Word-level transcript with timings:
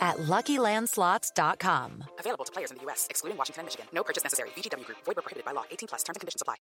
at 0.00 0.18
LuckyLandSlots.com. 0.18 2.04
Available 2.18 2.44
to 2.44 2.52
players 2.52 2.70
in 2.70 2.76
the 2.78 2.84
U.S., 2.84 3.06
excluding 3.10 3.36
Washington 3.36 3.62
and 3.62 3.66
Michigan. 3.66 3.86
No 3.92 4.04
purchase 4.04 4.24
necessary. 4.24 4.50
VGW 4.50 4.84
Group. 4.86 4.98
Void 5.04 5.16
where 5.16 5.22
prohibited 5.22 5.44
by 5.44 5.52
law. 5.52 5.64
18 5.70 5.88
plus. 5.88 6.02
Terms 6.04 6.16
and 6.16 6.20
conditions 6.20 6.42
apply. 6.42 6.56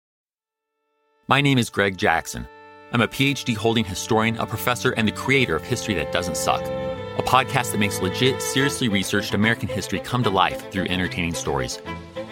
My 1.28 1.40
name 1.40 1.58
is 1.58 1.70
Greg 1.70 1.96
Jackson. 1.96 2.46
I'm 2.92 3.00
a 3.00 3.08
PhD-holding 3.08 3.84
historian, 3.84 4.36
a 4.38 4.46
professor, 4.46 4.92
and 4.92 5.08
the 5.08 5.12
creator 5.12 5.56
of 5.56 5.64
History 5.64 5.94
That 5.94 6.12
Doesn't 6.12 6.36
Suck, 6.36 6.62
a 6.62 7.22
podcast 7.22 7.72
that 7.72 7.78
makes 7.78 8.00
legit, 8.00 8.40
seriously 8.40 8.88
researched 8.88 9.34
American 9.34 9.68
history 9.68 9.98
come 9.98 10.22
to 10.22 10.30
life 10.30 10.70
through 10.70 10.84
entertaining 10.84 11.34
stories. 11.34 11.80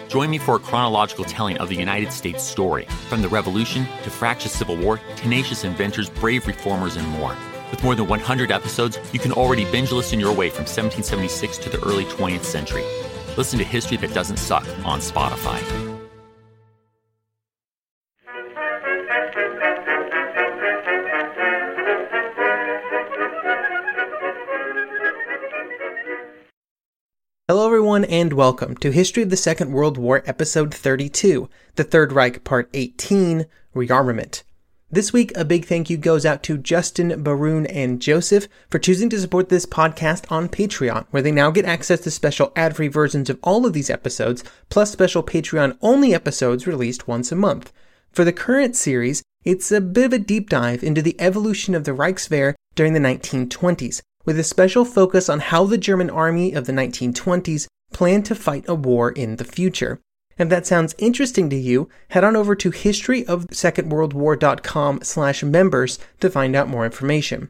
Join 0.07 0.29
me 0.29 0.37
for 0.37 0.55
a 0.55 0.59
chronological 0.59 1.25
telling 1.25 1.57
of 1.57 1.67
the 1.67 1.75
United 1.75 2.13
States 2.13 2.41
story, 2.41 2.85
from 3.09 3.21
the 3.21 3.27
Revolution 3.27 3.85
to 4.03 4.09
fractious 4.09 4.53
Civil 4.53 4.77
War, 4.77 5.01
tenacious 5.17 5.65
inventors, 5.65 6.09
brave 6.09 6.47
reformers, 6.47 6.95
and 6.95 7.07
more. 7.09 7.35
With 7.71 7.83
more 7.83 7.95
than 7.95 8.07
100 8.07 8.51
episodes, 8.51 8.99
you 9.11 9.19
can 9.19 9.31
already 9.31 9.69
binge 9.71 9.91
listen 9.91 10.19
your 10.19 10.33
way 10.33 10.49
from 10.49 10.65
1776 10.65 11.57
to 11.59 11.69
the 11.69 11.83
early 11.83 12.05
20th 12.05 12.43
century. 12.43 12.83
Listen 13.37 13.57
to 13.59 13.65
History 13.65 13.97
That 13.97 14.13
Doesn't 14.13 14.37
Suck 14.37 14.65
on 14.85 14.99
Spotify. 14.99 15.59
Hello, 27.47 27.67
everyone, 27.67 28.05
and 28.05 28.33
welcome 28.33 28.75
to 28.77 28.91
History 28.91 29.23
of 29.23 29.29
the 29.29 29.37
Second 29.37 29.71
World 29.71 29.97
War, 29.97 30.23
Episode 30.25 30.73
32, 30.73 31.49
The 31.75 31.83
Third 31.83 32.11
Reich, 32.11 32.43
Part 32.43 32.69
18 32.73 33.45
Rearmament. 33.75 34.43
This 34.95 35.11
week, 35.11 35.35
a 35.35 35.43
big 35.43 35.65
thank 35.65 35.89
you 35.89 35.97
goes 35.97 36.25
out 36.25 36.41
to 36.43 36.57
Justin, 36.57 37.21
Baroon, 37.21 37.65
and 37.65 38.01
Joseph 38.01 38.47
for 38.69 38.79
choosing 38.79 39.09
to 39.09 39.19
support 39.19 39.49
this 39.49 39.65
podcast 39.65 40.23
on 40.31 40.47
Patreon, 40.47 41.05
where 41.11 41.21
they 41.21 41.33
now 41.33 41.51
get 41.51 41.65
access 41.65 41.99
to 41.99 42.09
special 42.09 42.53
ad 42.55 42.77
free 42.77 42.87
versions 42.87 43.29
of 43.29 43.37
all 43.43 43.65
of 43.65 43.73
these 43.73 43.89
episodes, 43.89 44.41
plus 44.69 44.93
special 44.93 45.21
Patreon 45.21 45.77
only 45.81 46.13
episodes 46.13 46.65
released 46.65 47.09
once 47.09 47.29
a 47.29 47.35
month. 47.35 47.73
For 48.13 48.23
the 48.23 48.31
current 48.31 48.77
series, 48.77 49.21
it's 49.43 49.69
a 49.69 49.81
bit 49.81 50.05
of 50.05 50.13
a 50.13 50.17
deep 50.17 50.49
dive 50.49 50.81
into 50.81 51.01
the 51.01 51.19
evolution 51.19 51.75
of 51.75 51.83
the 51.83 51.91
Reichswehr 51.91 52.53
during 52.75 52.93
the 52.93 53.01
1920s, 53.01 53.99
with 54.23 54.39
a 54.39 54.45
special 54.45 54.85
focus 54.85 55.27
on 55.27 55.41
how 55.41 55.65
the 55.65 55.77
German 55.77 56.09
army 56.09 56.53
of 56.53 56.67
the 56.67 56.71
1920s 56.71 57.67
planned 57.91 58.25
to 58.27 58.33
fight 58.33 58.63
a 58.69 58.75
war 58.75 59.11
in 59.11 59.35
the 59.35 59.43
future. 59.43 59.99
If 60.37 60.49
that 60.49 60.67
sounds 60.67 60.93
interesting 60.97 61.49
to 61.49 61.55
you, 61.55 61.87
head 62.09 62.25
on 62.25 62.35
over 62.35 62.55
to 62.55 62.71
historyofsecondworldwar.com 62.71 64.99
slash 65.01 65.43
members 65.43 65.97
to 66.19 66.29
find 66.29 66.55
out 66.55 66.67
more 66.67 66.85
information. 66.85 67.49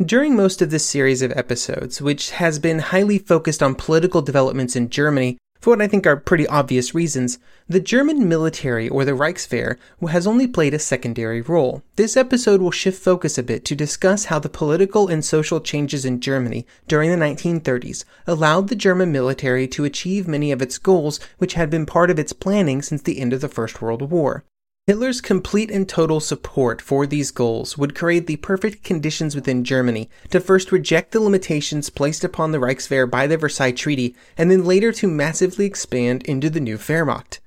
During 0.00 0.36
most 0.36 0.62
of 0.62 0.70
this 0.70 0.86
series 0.86 1.22
of 1.22 1.32
episodes, 1.32 2.00
which 2.00 2.30
has 2.30 2.58
been 2.58 2.78
highly 2.78 3.18
focused 3.18 3.62
on 3.62 3.74
political 3.74 4.22
developments 4.22 4.74
in 4.76 4.88
Germany, 4.90 5.38
for 5.60 5.70
what 5.70 5.82
I 5.82 5.88
think 5.88 6.06
are 6.06 6.16
pretty 6.16 6.46
obvious 6.46 6.94
reasons, 6.94 7.38
the 7.68 7.80
German 7.80 8.28
military, 8.28 8.88
or 8.88 9.04
the 9.04 9.12
Reichswehr, 9.12 9.76
has 10.08 10.26
only 10.26 10.46
played 10.46 10.74
a 10.74 10.78
secondary 10.78 11.40
role. 11.40 11.82
This 11.96 12.16
episode 12.16 12.60
will 12.60 12.70
shift 12.70 13.02
focus 13.02 13.36
a 13.36 13.42
bit 13.42 13.64
to 13.66 13.76
discuss 13.76 14.24
how 14.24 14.38
the 14.38 14.48
political 14.48 15.08
and 15.08 15.24
social 15.24 15.60
changes 15.60 16.04
in 16.04 16.20
Germany 16.20 16.66
during 16.88 17.10
the 17.10 17.16
1930s 17.16 18.04
allowed 18.26 18.68
the 18.68 18.74
German 18.74 19.12
military 19.12 19.68
to 19.68 19.84
achieve 19.84 20.26
many 20.26 20.50
of 20.50 20.62
its 20.62 20.78
goals, 20.78 21.20
which 21.38 21.54
had 21.54 21.68
been 21.70 21.86
part 21.86 22.10
of 22.10 22.18
its 22.18 22.32
planning 22.32 22.80
since 22.80 23.02
the 23.02 23.20
end 23.20 23.32
of 23.32 23.40
the 23.40 23.48
First 23.48 23.82
World 23.82 24.10
War. 24.10 24.44
Hitler's 24.86 25.20
complete 25.20 25.70
and 25.70 25.88
total 25.88 26.18
support 26.20 26.82
for 26.82 27.06
these 27.06 27.30
goals 27.30 27.78
would 27.78 27.94
create 27.94 28.26
the 28.26 28.36
perfect 28.36 28.82
conditions 28.82 29.34
within 29.34 29.62
Germany 29.62 30.10
to 30.30 30.40
first 30.40 30.72
reject 30.72 31.12
the 31.12 31.20
limitations 31.20 31.90
placed 31.90 32.24
upon 32.24 32.50
the 32.50 32.58
Reichswehr 32.58 33.08
by 33.08 33.26
the 33.26 33.36
Versailles 33.36 33.72
Treaty, 33.72 34.16
and 34.36 34.50
then 34.50 34.64
later 34.64 34.90
to 34.92 35.06
massively 35.06 35.64
expand 35.66 36.22
into 36.24 36.50
the 36.50 36.60
new 36.60 36.76
Wehrmacht. 36.76 37.38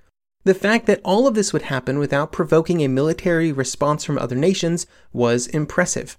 The 0.45 0.53
fact 0.53 0.85
that 0.85 1.01
all 1.03 1.27
of 1.27 1.35
this 1.35 1.53
would 1.53 1.63
happen 1.63 1.99
without 1.99 2.31
provoking 2.31 2.81
a 2.81 2.87
military 2.87 3.51
response 3.51 4.03
from 4.03 4.17
other 4.17 4.35
nations 4.35 4.85
was 5.11 5.47
impressive. 5.47 6.17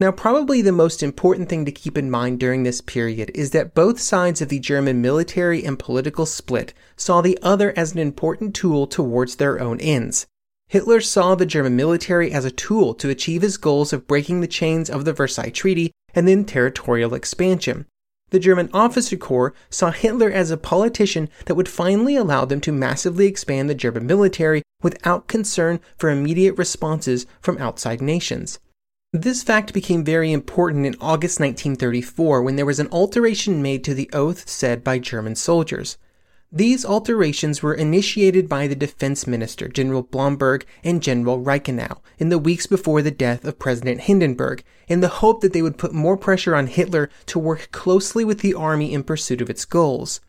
Now, 0.00 0.12
probably 0.12 0.62
the 0.62 0.70
most 0.70 1.02
important 1.02 1.48
thing 1.48 1.64
to 1.64 1.72
keep 1.72 1.98
in 1.98 2.08
mind 2.08 2.38
during 2.38 2.62
this 2.62 2.80
period 2.80 3.32
is 3.34 3.50
that 3.50 3.74
both 3.74 3.98
sides 3.98 4.40
of 4.40 4.48
the 4.48 4.60
German 4.60 5.02
military 5.02 5.64
and 5.64 5.76
political 5.76 6.24
split 6.24 6.72
saw 6.96 7.20
the 7.20 7.36
other 7.42 7.76
as 7.76 7.92
an 7.92 7.98
important 7.98 8.54
tool 8.54 8.86
towards 8.86 9.36
their 9.36 9.60
own 9.60 9.80
ends. 9.80 10.28
Hitler 10.68 11.00
saw 11.00 11.34
the 11.34 11.46
German 11.46 11.74
military 11.74 12.30
as 12.30 12.44
a 12.44 12.52
tool 12.52 12.94
to 12.94 13.08
achieve 13.08 13.42
his 13.42 13.56
goals 13.56 13.92
of 13.92 14.06
breaking 14.06 14.40
the 14.40 14.46
chains 14.46 14.88
of 14.88 15.04
the 15.04 15.12
Versailles 15.12 15.50
Treaty 15.50 15.90
and 16.14 16.28
then 16.28 16.44
territorial 16.44 17.12
expansion. 17.12 17.84
The 18.30 18.38
German 18.38 18.70
officer 18.72 19.16
corps 19.16 19.52
saw 19.68 19.90
Hitler 19.90 20.30
as 20.30 20.52
a 20.52 20.56
politician 20.56 21.28
that 21.46 21.56
would 21.56 21.68
finally 21.68 22.14
allow 22.14 22.44
them 22.44 22.60
to 22.60 22.70
massively 22.70 23.26
expand 23.26 23.68
the 23.68 23.74
German 23.74 24.06
military 24.06 24.62
without 24.80 25.26
concern 25.26 25.80
for 25.96 26.08
immediate 26.08 26.56
responses 26.56 27.26
from 27.40 27.58
outside 27.58 28.00
nations. 28.00 28.60
This 29.14 29.42
fact 29.42 29.72
became 29.72 30.04
very 30.04 30.32
important 30.32 30.84
in 30.84 30.94
August 31.00 31.40
1934 31.40 32.42
when 32.42 32.56
there 32.56 32.66
was 32.66 32.78
an 32.78 32.90
alteration 32.92 33.62
made 33.62 33.82
to 33.84 33.94
the 33.94 34.10
oath 34.12 34.46
said 34.46 34.84
by 34.84 34.98
German 34.98 35.34
soldiers. 35.34 35.96
These 36.52 36.84
alterations 36.84 37.62
were 37.62 37.72
initiated 37.72 38.50
by 38.50 38.66
the 38.66 38.76
defense 38.76 39.26
minister, 39.26 39.66
General 39.66 40.02
Blomberg, 40.02 40.66
and 40.84 41.02
General 41.02 41.42
Reichenau 41.42 42.00
in 42.18 42.28
the 42.28 42.38
weeks 42.38 42.66
before 42.66 43.00
the 43.00 43.10
death 43.10 43.46
of 43.46 43.58
President 43.58 44.02
Hindenburg, 44.02 44.62
in 44.88 45.00
the 45.00 45.08
hope 45.08 45.40
that 45.40 45.54
they 45.54 45.62
would 45.62 45.78
put 45.78 45.94
more 45.94 46.18
pressure 46.18 46.54
on 46.54 46.66
Hitler 46.66 47.08
to 47.26 47.38
work 47.38 47.70
closely 47.72 48.26
with 48.26 48.40
the 48.40 48.52
army 48.52 48.92
in 48.92 49.02
pursuit 49.02 49.40
of 49.40 49.48
its 49.48 49.64
goals. 49.64 50.20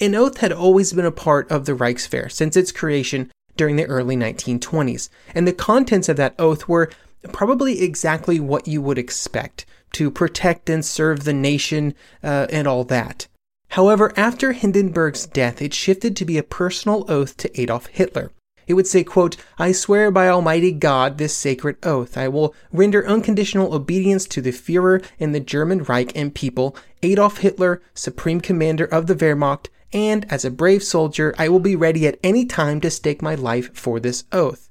An 0.00 0.14
oath 0.14 0.38
had 0.38 0.52
always 0.52 0.94
been 0.94 1.04
a 1.04 1.12
part 1.12 1.50
of 1.50 1.66
the 1.66 1.74
Reichswehr 1.74 2.32
since 2.32 2.56
its 2.56 2.72
creation 2.72 3.30
during 3.58 3.76
the 3.76 3.84
early 3.84 4.16
1920s, 4.16 5.10
and 5.34 5.46
the 5.46 5.52
contents 5.52 6.08
of 6.08 6.16
that 6.16 6.34
oath 6.38 6.66
were 6.66 6.88
probably 7.30 7.82
exactly 7.82 8.40
what 8.40 8.66
you 8.66 8.82
would 8.82 8.98
expect 8.98 9.66
to 9.92 10.10
protect 10.10 10.70
and 10.70 10.84
serve 10.84 11.24
the 11.24 11.32
nation 11.32 11.94
uh, 12.22 12.46
and 12.50 12.66
all 12.66 12.84
that. 12.84 13.28
However, 13.70 14.12
after 14.16 14.52
Hindenburg's 14.52 15.26
death, 15.26 15.62
it 15.62 15.72
shifted 15.72 16.16
to 16.16 16.24
be 16.24 16.36
a 16.38 16.42
personal 16.42 17.04
oath 17.10 17.36
to 17.38 17.60
Adolf 17.60 17.86
Hitler. 17.86 18.30
It 18.66 18.74
would 18.74 18.86
say, 18.86 19.02
quote, 19.02 19.36
I 19.58 19.72
swear 19.72 20.10
by 20.10 20.28
Almighty 20.28 20.72
God 20.72 21.18
this 21.18 21.34
sacred 21.34 21.76
oath. 21.82 22.16
I 22.16 22.28
will 22.28 22.54
render 22.72 23.06
unconditional 23.06 23.74
obedience 23.74 24.26
to 24.26 24.40
the 24.40 24.52
Fuhrer 24.52 25.04
and 25.18 25.34
the 25.34 25.40
German 25.40 25.82
Reich 25.84 26.12
and 26.14 26.34
people, 26.34 26.76
Adolf 27.02 27.38
Hitler, 27.38 27.82
Supreme 27.94 28.40
Commander 28.40 28.84
of 28.84 29.06
the 29.06 29.14
Wehrmacht, 29.14 29.68
and 29.92 30.30
as 30.30 30.44
a 30.44 30.50
brave 30.50 30.82
soldier, 30.82 31.34
I 31.38 31.48
will 31.48 31.60
be 31.60 31.76
ready 31.76 32.06
at 32.06 32.18
any 32.22 32.46
time 32.46 32.80
to 32.80 32.90
stake 32.90 33.20
my 33.20 33.34
life 33.34 33.74
for 33.74 33.98
this 34.00 34.24
oath. 34.32 34.70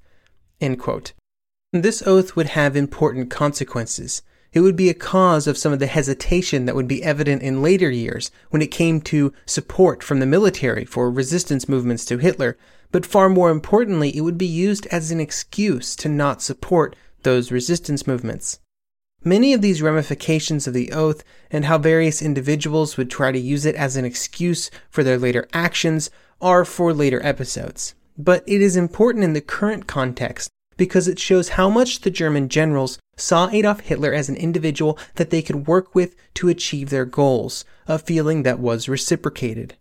End 0.60 0.80
quote. 0.80 1.14
This 1.74 2.04
oath 2.06 2.36
would 2.36 2.48
have 2.48 2.76
important 2.76 3.30
consequences. 3.30 4.24
It 4.52 4.60
would 4.60 4.76
be 4.76 4.90
a 4.90 4.94
cause 4.94 5.48
of 5.48 5.58
some 5.58 5.72
of 5.72 5.80
the 5.80 5.88
hesitation 5.88 6.66
that 6.66 6.76
would 6.76 6.88
be 6.88 7.02
evident 7.02 7.42
in 7.42 7.62
later 7.62 7.90
years 7.90 8.30
when 8.50 8.62
it 8.62 8.72
came 8.72 9.00
to 9.04 9.32
support 9.46 10.04
from 10.04 10.20
the 10.20 10.26
military 10.26 10.84
for 10.84 11.10
resistance 11.10 11.70
movements 11.70 12.04
to 12.06 12.18
Hitler, 12.18 12.58
but 12.92 13.06
far 13.06 13.30
more 13.30 13.50
importantly, 13.50 14.14
it 14.14 14.20
would 14.20 14.38
be 14.38 14.46
used 14.46 14.86
as 14.88 15.12
an 15.12 15.22
excuse 15.22 15.96
to 15.96 16.10
not 16.10 16.42
support 16.42 16.94
those 17.24 17.54
resistance 17.54 18.06
movements. 18.06 18.60
Many 19.24 19.54
of 19.54 19.62
these 19.62 19.82
ramifications 19.82 20.68
of 20.68 20.74
the 20.74 20.92
oath 20.92 21.24
and 21.50 21.64
how 21.64 21.78
various 21.78 22.22
individuals 22.22 22.98
would 22.98 23.10
try 23.10 23.32
to 23.32 23.40
use 23.40 23.66
it 23.66 23.76
as 23.76 23.96
an 23.96 24.04
excuse 24.04 24.70
for 24.90 25.06
their 25.06 25.18
later 25.18 25.48
actions 25.54 26.10
are 26.42 26.66
for 26.66 26.94
later 26.94 27.26
episodes. 27.26 27.96
But 28.18 28.44
it 28.46 28.62
is 28.62 28.76
important 28.76 29.24
in 29.24 29.32
the 29.32 29.40
current 29.40 29.88
context 29.88 30.50
because 30.82 31.08
it 31.08 31.20
shows 31.20 31.50
how 31.50 31.70
much 31.70 32.00
the 32.00 32.10
German 32.10 32.50
generals 32.50 32.98
saw 33.16 33.48
Adolf 33.52 33.82
Hitler 33.82 34.12
as 34.16 34.30
an 34.30 34.36
individual 34.36 34.98
that 35.14 35.30
they 35.30 35.44
could 35.44 35.68
work 35.68 35.94
with 35.94 36.16
to 36.34 36.50
achieve 36.50 36.90
their 36.90 37.06
goals, 37.06 37.64
a 37.88 38.00
feeling 38.00 38.42
that 38.42 38.58
was 38.58 38.90
reciprocated. 38.90 39.76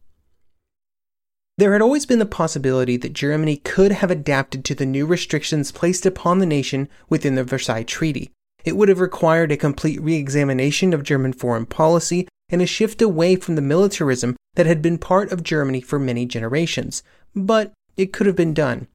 There 1.56 1.73
had 1.73 1.81
always 1.81 2.05
been 2.05 2.19
the 2.19 2.26
possibility 2.26 2.99
that 2.99 3.14
Germany 3.14 3.56
could 3.56 3.93
have 3.93 4.11
adapted 4.11 4.62
to 4.67 4.75
the 4.75 4.85
new 4.85 5.06
restrictions 5.06 5.73
placed 5.73 6.05
upon 6.05 6.38
the 6.38 6.44
nation 6.44 6.87
within 7.08 7.35
the 7.35 7.44
Versailles 7.44 7.85
Treaty. 7.85 8.31
It 8.67 8.76
would 8.76 8.91
have 8.91 9.00
required 9.00 9.50
a 9.50 9.56
complete 9.56 10.02
re 10.02 10.17
examination 10.17 10.93
of 10.93 11.02
German 11.02 11.32
foreign 11.32 11.64
policy 11.64 12.29
and 12.50 12.61
a 12.61 12.67
shift 12.67 13.00
away 13.00 13.37
from 13.37 13.55
the 13.55 13.62
militarism 13.62 14.37
that 14.52 14.67
had 14.67 14.82
been 14.82 14.99
part 14.99 15.32
of 15.32 15.43
Germany 15.43 15.81
for 15.81 15.99
many 15.99 16.26
generations, 16.26 17.02
but 17.35 17.73
it 17.97 18.12
could 18.12 18.26
have 18.26 18.37
been 18.37 18.52
done. 18.52 18.87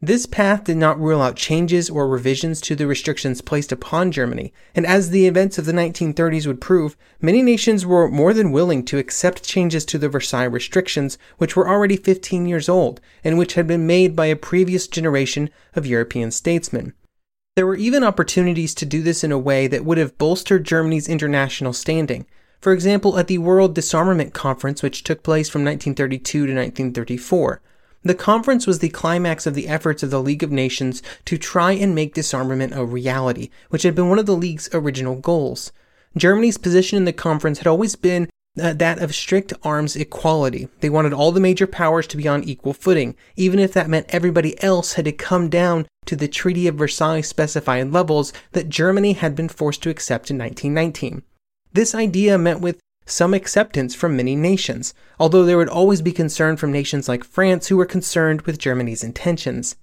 This 0.00 0.26
path 0.26 0.62
did 0.62 0.76
not 0.76 1.00
rule 1.00 1.20
out 1.20 1.34
changes 1.34 1.90
or 1.90 2.06
revisions 2.06 2.60
to 2.60 2.76
the 2.76 2.86
restrictions 2.86 3.40
placed 3.40 3.72
upon 3.72 4.12
Germany, 4.12 4.52
and 4.72 4.86
as 4.86 5.10
the 5.10 5.26
events 5.26 5.58
of 5.58 5.64
the 5.64 5.72
1930s 5.72 6.46
would 6.46 6.60
prove, 6.60 6.96
many 7.20 7.42
nations 7.42 7.84
were 7.84 8.08
more 8.08 8.32
than 8.32 8.52
willing 8.52 8.84
to 8.84 8.98
accept 8.98 9.42
changes 9.42 9.84
to 9.86 9.98
the 9.98 10.08
Versailles 10.08 10.44
restrictions, 10.44 11.18
which 11.38 11.56
were 11.56 11.68
already 11.68 11.96
15 11.96 12.46
years 12.46 12.68
old 12.68 13.00
and 13.24 13.38
which 13.38 13.54
had 13.54 13.66
been 13.66 13.88
made 13.88 14.14
by 14.14 14.26
a 14.26 14.36
previous 14.36 14.86
generation 14.86 15.50
of 15.74 15.84
European 15.84 16.30
statesmen. 16.30 16.92
There 17.56 17.66
were 17.66 17.74
even 17.74 18.04
opportunities 18.04 18.76
to 18.76 18.86
do 18.86 19.02
this 19.02 19.24
in 19.24 19.32
a 19.32 19.38
way 19.38 19.66
that 19.66 19.84
would 19.84 19.98
have 19.98 20.16
bolstered 20.16 20.62
Germany's 20.62 21.08
international 21.08 21.72
standing. 21.72 22.24
For 22.60 22.72
example, 22.72 23.18
at 23.18 23.26
the 23.26 23.38
World 23.38 23.74
Disarmament 23.74 24.32
Conference, 24.32 24.80
which 24.80 25.02
took 25.02 25.24
place 25.24 25.48
from 25.48 25.64
1932 25.64 26.46
to 26.46 26.54
1934. 26.54 27.60
The 28.02 28.14
conference 28.14 28.66
was 28.66 28.78
the 28.78 28.88
climax 28.88 29.46
of 29.46 29.54
the 29.54 29.68
efforts 29.68 30.02
of 30.02 30.10
the 30.10 30.22
League 30.22 30.42
of 30.42 30.52
Nations 30.52 31.02
to 31.24 31.36
try 31.36 31.72
and 31.72 31.94
make 31.94 32.14
disarmament 32.14 32.72
a 32.74 32.84
reality, 32.84 33.50
which 33.70 33.82
had 33.82 33.94
been 33.94 34.08
one 34.08 34.18
of 34.18 34.26
the 34.26 34.36
League's 34.36 34.68
original 34.72 35.16
goals. 35.16 35.72
Germany's 36.16 36.58
position 36.58 36.96
in 36.96 37.04
the 37.04 37.12
conference 37.12 37.58
had 37.58 37.66
always 37.66 37.96
been 37.96 38.30
uh, 38.60 38.72
that 38.72 38.98
of 38.98 39.14
strict 39.14 39.52
arms 39.62 39.96
equality. 39.96 40.68
They 40.80 40.90
wanted 40.90 41.12
all 41.12 41.32
the 41.32 41.40
major 41.40 41.66
powers 41.66 42.06
to 42.08 42.16
be 42.16 42.26
on 42.28 42.44
equal 42.44 42.72
footing, 42.72 43.14
even 43.36 43.58
if 43.58 43.72
that 43.72 43.88
meant 43.88 44.06
everybody 44.08 44.60
else 44.62 44.94
had 44.94 45.04
to 45.04 45.12
come 45.12 45.48
down 45.48 45.86
to 46.06 46.16
the 46.16 46.28
Treaty 46.28 46.66
of 46.66 46.76
Versailles 46.76 47.20
specified 47.20 47.92
levels 47.92 48.32
that 48.52 48.68
Germany 48.68 49.12
had 49.12 49.34
been 49.34 49.48
forced 49.48 49.82
to 49.82 49.90
accept 49.90 50.30
in 50.30 50.38
1919. 50.38 51.22
This 51.72 51.94
idea 51.94 52.38
met 52.38 52.60
with 52.60 52.80
some 53.10 53.34
acceptance 53.34 53.94
from 53.94 54.16
many 54.16 54.36
nations, 54.36 54.94
although 55.18 55.44
there 55.44 55.58
would 55.58 55.68
always 55.68 56.02
be 56.02 56.12
concern 56.12 56.56
from 56.56 56.72
nations 56.72 57.08
like 57.08 57.24
France 57.24 57.68
who 57.68 57.76
were 57.76 57.86
concerned 57.86 58.42
with 58.42 58.58
Germany's 58.58 59.02
intentions. 59.02 59.76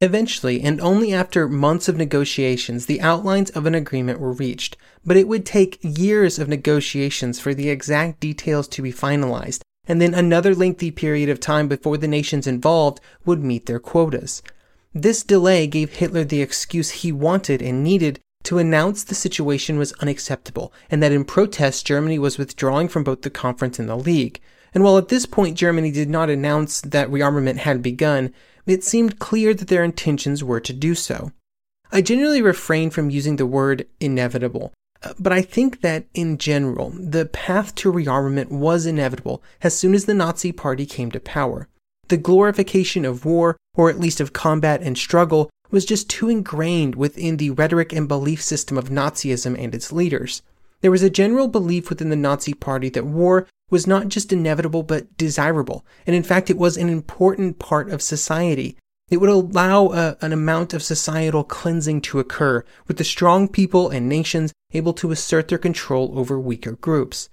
Eventually, 0.00 0.60
and 0.62 0.80
only 0.80 1.12
after 1.12 1.48
months 1.48 1.88
of 1.88 1.96
negotiations, 1.96 2.86
the 2.86 3.00
outlines 3.00 3.50
of 3.50 3.66
an 3.66 3.74
agreement 3.76 4.18
were 4.18 4.32
reached, 4.32 4.76
but 5.04 5.16
it 5.16 5.28
would 5.28 5.46
take 5.46 5.78
years 5.82 6.40
of 6.40 6.48
negotiations 6.48 7.38
for 7.38 7.54
the 7.54 7.68
exact 7.68 8.18
details 8.18 8.66
to 8.66 8.82
be 8.82 8.92
finalized, 8.92 9.60
and 9.86 10.00
then 10.00 10.12
another 10.12 10.56
lengthy 10.56 10.90
period 10.90 11.28
of 11.28 11.38
time 11.38 11.68
before 11.68 11.96
the 11.96 12.08
nations 12.08 12.48
involved 12.48 13.00
would 13.24 13.44
meet 13.44 13.66
their 13.66 13.78
quotas. 13.78 14.42
This 14.92 15.22
delay 15.22 15.68
gave 15.68 15.94
Hitler 15.94 16.24
the 16.24 16.42
excuse 16.42 16.90
he 16.90 17.12
wanted 17.12 17.62
and 17.62 17.84
needed 17.84 18.18
to 18.44 18.58
announce 18.58 19.04
the 19.04 19.14
situation 19.14 19.78
was 19.78 19.92
unacceptable 19.94 20.72
and 20.90 21.02
that 21.02 21.12
in 21.12 21.24
protest 21.24 21.86
Germany 21.86 22.18
was 22.18 22.38
withdrawing 22.38 22.88
from 22.88 23.04
both 23.04 23.22
the 23.22 23.30
conference 23.30 23.78
and 23.78 23.88
the 23.88 23.96
League. 23.96 24.40
And 24.74 24.82
while 24.82 24.98
at 24.98 25.08
this 25.08 25.26
point 25.26 25.58
Germany 25.58 25.90
did 25.90 26.08
not 26.08 26.30
announce 26.30 26.80
that 26.80 27.10
rearmament 27.10 27.58
had 27.58 27.82
begun, 27.82 28.32
it 28.66 28.84
seemed 28.84 29.18
clear 29.18 29.54
that 29.54 29.68
their 29.68 29.84
intentions 29.84 30.42
were 30.42 30.60
to 30.60 30.72
do 30.72 30.94
so. 30.94 31.32
I 31.90 32.00
generally 32.00 32.40
refrain 32.40 32.90
from 32.90 33.10
using 33.10 33.36
the 33.36 33.46
word 33.46 33.86
inevitable, 34.00 34.72
uh, 35.02 35.12
but 35.18 35.32
I 35.32 35.42
think 35.42 35.82
that 35.82 36.06
in 36.14 36.38
general, 36.38 36.90
the 36.90 37.26
path 37.26 37.74
to 37.76 37.92
rearmament 37.92 38.50
was 38.50 38.86
inevitable 38.86 39.42
as 39.60 39.76
soon 39.76 39.94
as 39.94 40.06
the 40.06 40.14
Nazi 40.14 40.52
Party 40.52 40.86
came 40.86 41.10
to 41.10 41.20
power. 41.20 41.68
The 42.08 42.16
glorification 42.16 43.04
of 43.04 43.24
war, 43.24 43.56
or 43.74 43.90
at 43.90 44.00
least 44.00 44.20
of 44.20 44.32
combat 44.32 44.80
and 44.80 44.96
struggle, 44.96 45.50
was 45.72 45.84
just 45.84 46.08
too 46.08 46.28
ingrained 46.28 46.94
within 46.94 47.38
the 47.38 47.50
rhetoric 47.50 47.92
and 47.92 48.06
belief 48.06 48.40
system 48.40 48.78
of 48.78 48.90
Nazism 48.90 49.58
and 49.58 49.74
its 49.74 49.90
leaders. 49.90 50.42
There 50.82 50.90
was 50.90 51.02
a 51.02 51.10
general 51.10 51.48
belief 51.48 51.88
within 51.88 52.10
the 52.10 52.16
Nazi 52.16 52.54
Party 52.54 52.88
that 52.90 53.06
war 53.06 53.48
was 53.70 53.86
not 53.86 54.08
just 54.08 54.32
inevitable 54.32 54.82
but 54.82 55.16
desirable, 55.16 55.84
and 56.06 56.14
in 56.14 56.22
fact, 56.22 56.50
it 56.50 56.58
was 56.58 56.76
an 56.76 56.88
important 56.88 57.58
part 57.58 57.88
of 57.88 58.02
society. 58.02 58.76
It 59.10 59.16
would 59.16 59.30
allow 59.30 59.92
a, 59.92 60.16
an 60.20 60.32
amount 60.32 60.74
of 60.74 60.82
societal 60.82 61.44
cleansing 61.44 62.02
to 62.02 62.18
occur, 62.18 62.64
with 62.86 62.98
the 62.98 63.04
strong 63.04 63.48
people 63.48 63.88
and 63.88 64.08
nations 64.08 64.52
able 64.72 64.92
to 64.94 65.10
assert 65.10 65.48
their 65.48 65.58
control 65.58 66.12
over 66.18 66.38
weaker 66.38 66.72
groups. 66.72 67.28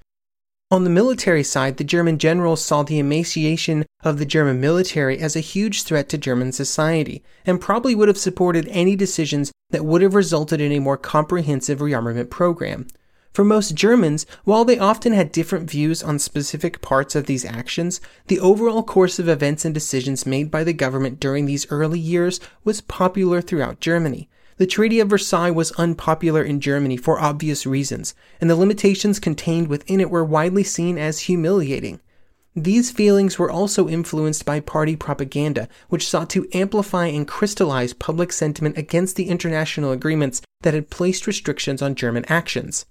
On 0.72 0.84
the 0.84 0.90
military 0.92 1.42
side, 1.42 1.78
the 1.78 1.84
German 1.84 2.20
generals 2.20 2.64
saw 2.64 2.84
the 2.84 3.00
emaciation 3.00 3.88
of 4.04 4.20
the 4.20 4.26
German 4.26 4.62
military 4.62 5.18
as 5.18 5.36
a 5.36 5.40
huge 5.40 5.82
threat 5.82 6.08
to 6.10 6.18
German 6.20 6.52
society, 6.52 7.24
and 7.44 7.60
probably 7.60 7.96
would 7.96 8.08
have 8.08 8.20
supported 8.20 8.68
any 8.68 8.96
decisions 8.96 9.52
that 9.72 9.84
would 9.84 10.04
have 10.04 10.14
resulted 10.14 10.62
in 10.62 10.72
a 10.72 10.78
more 10.78 10.96
comprehensive 10.96 11.80
rearmament 11.80 12.30
program. 12.30 12.86
For 13.34 13.44
most 13.44 13.74
Germans, 13.74 14.28
while 14.44 14.64
they 14.64 14.78
often 14.78 15.14
had 15.14 15.32
different 15.32 15.72
views 15.72 16.04
on 16.04 16.20
specific 16.20 16.82
parts 16.82 17.16
of 17.16 17.26
these 17.26 17.46
actions, 17.46 18.00
the 18.28 18.40
overall 18.40 18.84
course 18.84 19.18
of 19.18 19.28
events 19.28 19.66
and 19.66 19.74
decisions 19.74 20.28
made 20.28 20.52
by 20.52 20.64
the 20.64 20.74
government 20.74 21.20
during 21.20 21.48
these 21.48 21.66
early 21.72 22.00
years 22.00 22.40
was 22.64 22.82
popular 22.82 23.42
throughout 23.42 23.80
Germany. 23.80 24.30
The 24.60 24.68
Treaty 24.68 25.00
of 25.00 25.10
Versailles 25.10 25.52
was 25.52 25.72
unpopular 25.78 26.44
in 26.44 26.60
Germany 26.60 26.98
for 26.98 27.18
obvious 27.18 27.66
reasons, 27.66 28.14
and 28.42 28.50
the 28.50 28.58
limitations 28.58 29.18
contained 29.18 29.70
within 29.70 30.02
it 30.02 30.10
were 30.10 30.26
widely 30.26 30.66
seen 30.66 30.98
as 30.98 31.22
humiliating. 31.22 32.02
These 32.58 32.92
feelings 32.92 33.40
were 33.40 33.50
also 33.50 33.88
influenced 33.88 34.44
by 34.44 34.60
party 34.60 34.98
propaganda, 34.98 35.70
which 35.88 36.06
sought 36.06 36.30
to 36.32 36.46
amplify 36.54 37.06
and 37.08 37.26
crystallize 37.26 37.94
public 37.94 38.34
sentiment 38.34 38.78
against 38.78 39.16
the 39.16 39.30
international 39.30 39.94
agreements 39.94 40.42
that 40.64 40.74
had 40.74 40.90
placed 40.90 41.26
restrictions 41.26 41.82
on 41.82 41.96
German 41.96 42.26
actions. 42.28 42.86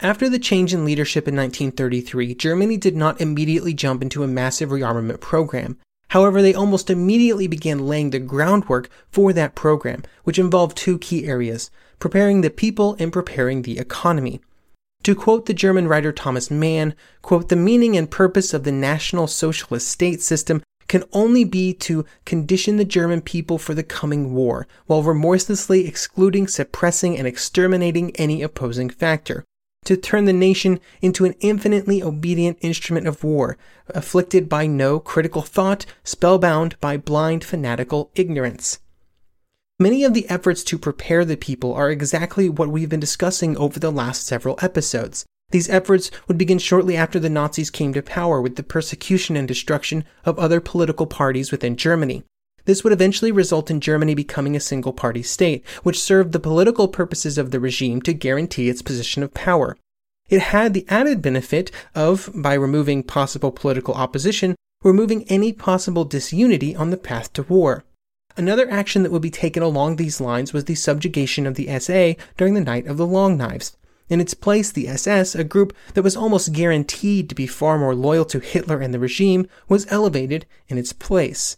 After 0.00 0.28
the 0.28 0.40
change 0.40 0.74
in 0.74 0.84
leadership 0.84 1.28
in 1.28 1.36
1933, 1.36 2.34
Germany 2.34 2.76
did 2.76 2.96
not 2.96 3.20
immediately 3.20 3.72
jump 3.72 4.02
into 4.02 4.24
a 4.24 4.26
massive 4.26 4.70
rearmament 4.70 5.20
program. 5.20 5.78
However, 6.14 6.42
they 6.42 6.54
almost 6.54 6.90
immediately 6.90 7.48
began 7.48 7.88
laying 7.88 8.10
the 8.10 8.20
groundwork 8.20 8.88
for 9.10 9.32
that 9.32 9.56
program, 9.56 10.04
which 10.22 10.38
involved 10.38 10.76
two 10.76 10.96
key 10.96 11.26
areas 11.26 11.72
preparing 11.98 12.40
the 12.40 12.50
people 12.50 12.94
and 13.00 13.12
preparing 13.12 13.62
the 13.62 13.80
economy. 13.80 14.40
To 15.02 15.16
quote 15.16 15.46
the 15.46 15.52
German 15.52 15.88
writer 15.88 16.12
Thomas 16.12 16.52
Mann, 16.52 16.94
quote, 17.20 17.48
the 17.48 17.56
meaning 17.56 17.96
and 17.96 18.08
purpose 18.08 18.54
of 18.54 18.62
the 18.62 18.70
National 18.70 19.26
Socialist 19.26 19.88
state 19.88 20.22
system 20.22 20.62
can 20.86 21.02
only 21.12 21.42
be 21.42 21.74
to 21.74 22.04
condition 22.24 22.76
the 22.76 22.84
German 22.84 23.20
people 23.20 23.58
for 23.58 23.74
the 23.74 23.82
coming 23.82 24.34
war, 24.34 24.68
while 24.86 25.02
remorselessly 25.02 25.84
excluding, 25.84 26.46
suppressing, 26.46 27.18
and 27.18 27.26
exterminating 27.26 28.14
any 28.14 28.40
opposing 28.40 28.88
factor 28.88 29.44
to 29.84 29.96
turn 29.96 30.24
the 30.24 30.32
nation 30.32 30.80
into 31.00 31.24
an 31.24 31.34
infinitely 31.40 32.02
obedient 32.02 32.58
instrument 32.60 33.06
of 33.06 33.24
war, 33.24 33.56
afflicted 33.88 34.48
by 34.48 34.66
no 34.66 34.98
critical 34.98 35.42
thought, 35.42 35.86
spellbound 36.02 36.78
by 36.80 36.96
blind 36.96 37.44
fanatical 37.44 38.10
ignorance. 38.14 38.80
Many 39.78 40.04
of 40.04 40.14
the 40.14 40.28
efforts 40.28 40.62
to 40.64 40.78
prepare 40.78 41.24
the 41.24 41.36
people 41.36 41.74
are 41.74 41.90
exactly 41.90 42.48
what 42.48 42.68
we've 42.68 42.88
been 42.88 43.00
discussing 43.00 43.56
over 43.56 43.80
the 43.80 43.90
last 43.90 44.26
several 44.26 44.58
episodes. 44.62 45.26
These 45.50 45.68
efforts 45.68 46.10
would 46.26 46.38
begin 46.38 46.58
shortly 46.58 46.96
after 46.96 47.18
the 47.18 47.28
Nazis 47.28 47.70
came 47.70 47.92
to 47.94 48.02
power 48.02 48.40
with 48.40 48.56
the 48.56 48.62
persecution 48.62 49.36
and 49.36 49.46
destruction 49.46 50.04
of 50.24 50.38
other 50.38 50.60
political 50.60 51.06
parties 51.06 51.50
within 51.50 51.76
Germany. 51.76 52.24
This 52.66 52.82
would 52.82 52.92
eventually 52.92 53.30
result 53.30 53.70
in 53.70 53.80
Germany 53.80 54.14
becoming 54.14 54.56
a 54.56 54.60
single 54.60 54.92
party 54.92 55.22
state, 55.22 55.64
which 55.82 56.00
served 56.00 56.32
the 56.32 56.40
political 56.40 56.88
purposes 56.88 57.36
of 57.36 57.50
the 57.50 57.60
regime 57.60 58.00
to 58.02 58.14
guarantee 58.14 58.68
its 58.68 58.82
position 58.82 59.22
of 59.22 59.34
power. 59.34 59.76
It 60.30 60.40
had 60.40 60.72
the 60.72 60.86
added 60.88 61.20
benefit 61.20 61.70
of, 61.94 62.30
by 62.34 62.54
removing 62.54 63.02
possible 63.02 63.52
political 63.52 63.94
opposition, 63.94 64.56
removing 64.82 65.24
any 65.24 65.52
possible 65.52 66.04
disunity 66.04 66.74
on 66.74 66.90
the 66.90 66.96
path 66.96 67.32
to 67.34 67.42
war. 67.42 67.84
Another 68.36 68.68
action 68.70 69.02
that 69.02 69.12
would 69.12 69.22
be 69.22 69.30
taken 69.30 69.62
along 69.62 69.96
these 69.96 70.20
lines 70.20 70.52
was 70.52 70.64
the 70.64 70.74
subjugation 70.74 71.46
of 71.46 71.54
the 71.54 71.68
SA 71.78 72.20
during 72.36 72.54
the 72.54 72.60
Night 72.60 72.86
of 72.86 72.96
the 72.96 73.06
Long 73.06 73.36
Knives. 73.36 73.76
In 74.08 74.20
its 74.20 74.34
place, 74.34 74.72
the 74.72 74.88
SS, 74.88 75.34
a 75.34 75.44
group 75.44 75.74
that 75.94 76.02
was 76.02 76.16
almost 76.16 76.52
guaranteed 76.52 77.28
to 77.28 77.34
be 77.34 77.46
far 77.46 77.78
more 77.78 77.94
loyal 77.94 78.24
to 78.26 78.40
Hitler 78.40 78.80
and 78.80 78.92
the 78.92 78.98
regime, 78.98 79.46
was 79.68 79.86
elevated 79.90 80.46
in 80.68 80.78
its 80.78 80.92
place. 80.92 81.56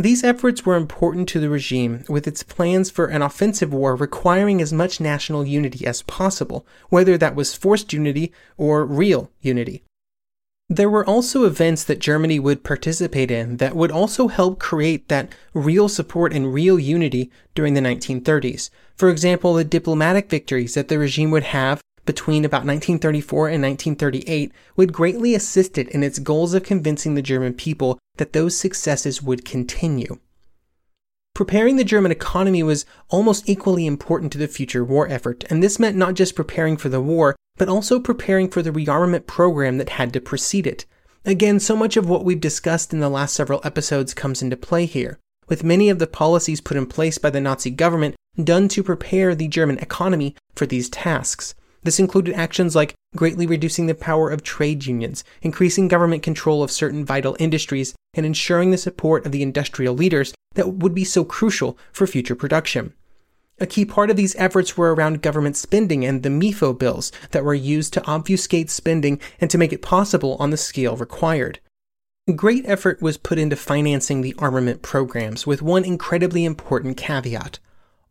These 0.00 0.24
efforts 0.24 0.64
were 0.64 0.76
important 0.76 1.28
to 1.28 1.40
the 1.40 1.50
regime, 1.50 2.04
with 2.08 2.26
its 2.26 2.42
plans 2.42 2.88
for 2.88 3.08
an 3.08 3.20
offensive 3.20 3.70
war 3.70 3.94
requiring 3.94 4.62
as 4.62 4.72
much 4.72 4.98
national 4.98 5.46
unity 5.46 5.86
as 5.86 6.00
possible, 6.00 6.64
whether 6.88 7.18
that 7.18 7.34
was 7.34 7.54
forced 7.54 7.92
unity 7.92 8.32
or 8.56 8.86
real 8.86 9.30
unity. 9.42 9.82
There 10.70 10.88
were 10.88 11.04
also 11.04 11.44
events 11.44 11.84
that 11.84 11.98
Germany 11.98 12.38
would 12.38 12.64
participate 12.64 13.30
in 13.30 13.58
that 13.58 13.76
would 13.76 13.90
also 13.90 14.28
help 14.28 14.58
create 14.58 15.08
that 15.08 15.34
real 15.52 15.86
support 15.86 16.32
and 16.32 16.54
real 16.54 16.78
unity 16.78 17.30
during 17.54 17.74
the 17.74 17.82
1930s. 17.82 18.70
For 18.96 19.10
example, 19.10 19.52
the 19.52 19.64
diplomatic 19.64 20.30
victories 20.30 20.72
that 20.74 20.88
the 20.88 20.98
regime 20.98 21.30
would 21.30 21.42
have 21.42 21.82
between 22.06 22.44
about 22.44 22.66
1934 22.66 23.48
and 23.48 23.62
1938 23.62 24.52
would 24.76 24.92
greatly 24.92 25.34
assist 25.34 25.78
it 25.78 25.88
in 25.88 26.02
its 26.02 26.18
goals 26.18 26.54
of 26.54 26.62
convincing 26.62 27.14
the 27.14 27.22
German 27.22 27.54
people 27.54 27.98
that 28.16 28.32
those 28.32 28.56
successes 28.56 29.22
would 29.22 29.44
continue. 29.44 30.18
Preparing 31.34 31.76
the 31.76 31.84
German 31.84 32.12
economy 32.12 32.62
was 32.62 32.84
almost 33.08 33.48
equally 33.48 33.86
important 33.86 34.32
to 34.32 34.38
the 34.38 34.48
future 34.48 34.84
war 34.84 35.08
effort, 35.08 35.44
and 35.48 35.62
this 35.62 35.78
meant 35.78 35.96
not 35.96 36.14
just 36.14 36.34
preparing 36.34 36.76
for 36.76 36.88
the 36.88 37.00
war, 37.00 37.36
but 37.56 37.68
also 37.68 38.00
preparing 38.00 38.48
for 38.48 38.62
the 38.62 38.72
rearmament 38.72 39.26
program 39.26 39.78
that 39.78 39.90
had 39.90 40.12
to 40.12 40.20
precede 40.20 40.66
it. 40.66 40.86
Again, 41.24 41.60
so 41.60 41.76
much 41.76 41.96
of 41.96 42.08
what 42.08 42.24
we've 42.24 42.40
discussed 42.40 42.92
in 42.92 43.00
the 43.00 43.08
last 43.08 43.34
several 43.34 43.60
episodes 43.64 44.14
comes 44.14 44.42
into 44.42 44.56
play 44.56 44.86
here, 44.86 45.18
with 45.48 45.64
many 45.64 45.88
of 45.88 45.98
the 45.98 46.06
policies 46.06 46.60
put 46.60 46.76
in 46.76 46.86
place 46.86 47.18
by 47.18 47.30
the 47.30 47.40
Nazi 47.40 47.70
government 47.70 48.16
done 48.42 48.68
to 48.68 48.82
prepare 48.82 49.34
the 49.34 49.48
German 49.48 49.78
economy 49.78 50.34
for 50.54 50.66
these 50.66 50.88
tasks. 50.88 51.54
This 51.82 51.98
included 51.98 52.34
actions 52.34 52.76
like 52.76 52.94
greatly 53.16 53.46
reducing 53.46 53.86
the 53.86 53.94
power 53.94 54.30
of 54.30 54.42
trade 54.42 54.86
unions, 54.86 55.24
increasing 55.42 55.88
government 55.88 56.22
control 56.22 56.62
of 56.62 56.70
certain 56.70 57.04
vital 57.04 57.36
industries, 57.38 57.94
and 58.14 58.26
ensuring 58.26 58.70
the 58.70 58.78
support 58.78 59.24
of 59.24 59.32
the 59.32 59.42
industrial 59.42 59.94
leaders 59.94 60.34
that 60.54 60.74
would 60.74 60.94
be 60.94 61.04
so 61.04 61.24
crucial 61.24 61.78
for 61.92 62.06
future 62.06 62.34
production. 62.34 62.92
A 63.58 63.66
key 63.66 63.84
part 63.84 64.10
of 64.10 64.16
these 64.16 64.36
efforts 64.36 64.76
were 64.76 64.94
around 64.94 65.22
government 65.22 65.56
spending 65.56 66.04
and 66.04 66.22
the 66.22 66.30
Mefo 66.30 66.76
bills 66.78 67.12
that 67.32 67.44
were 67.44 67.54
used 67.54 67.92
to 67.92 68.04
obfuscate 68.06 68.70
spending 68.70 69.20
and 69.40 69.50
to 69.50 69.58
make 69.58 69.72
it 69.72 69.82
possible 69.82 70.36
on 70.40 70.50
the 70.50 70.56
scale 70.56 70.96
required. 70.96 71.60
Great 72.36 72.64
effort 72.66 73.02
was 73.02 73.18
put 73.18 73.38
into 73.38 73.56
financing 73.56 74.22
the 74.22 74.34
armament 74.38 74.82
programs 74.82 75.46
with 75.46 75.62
one 75.62 75.84
incredibly 75.84 76.44
important 76.44 76.96
caveat. 76.96 77.58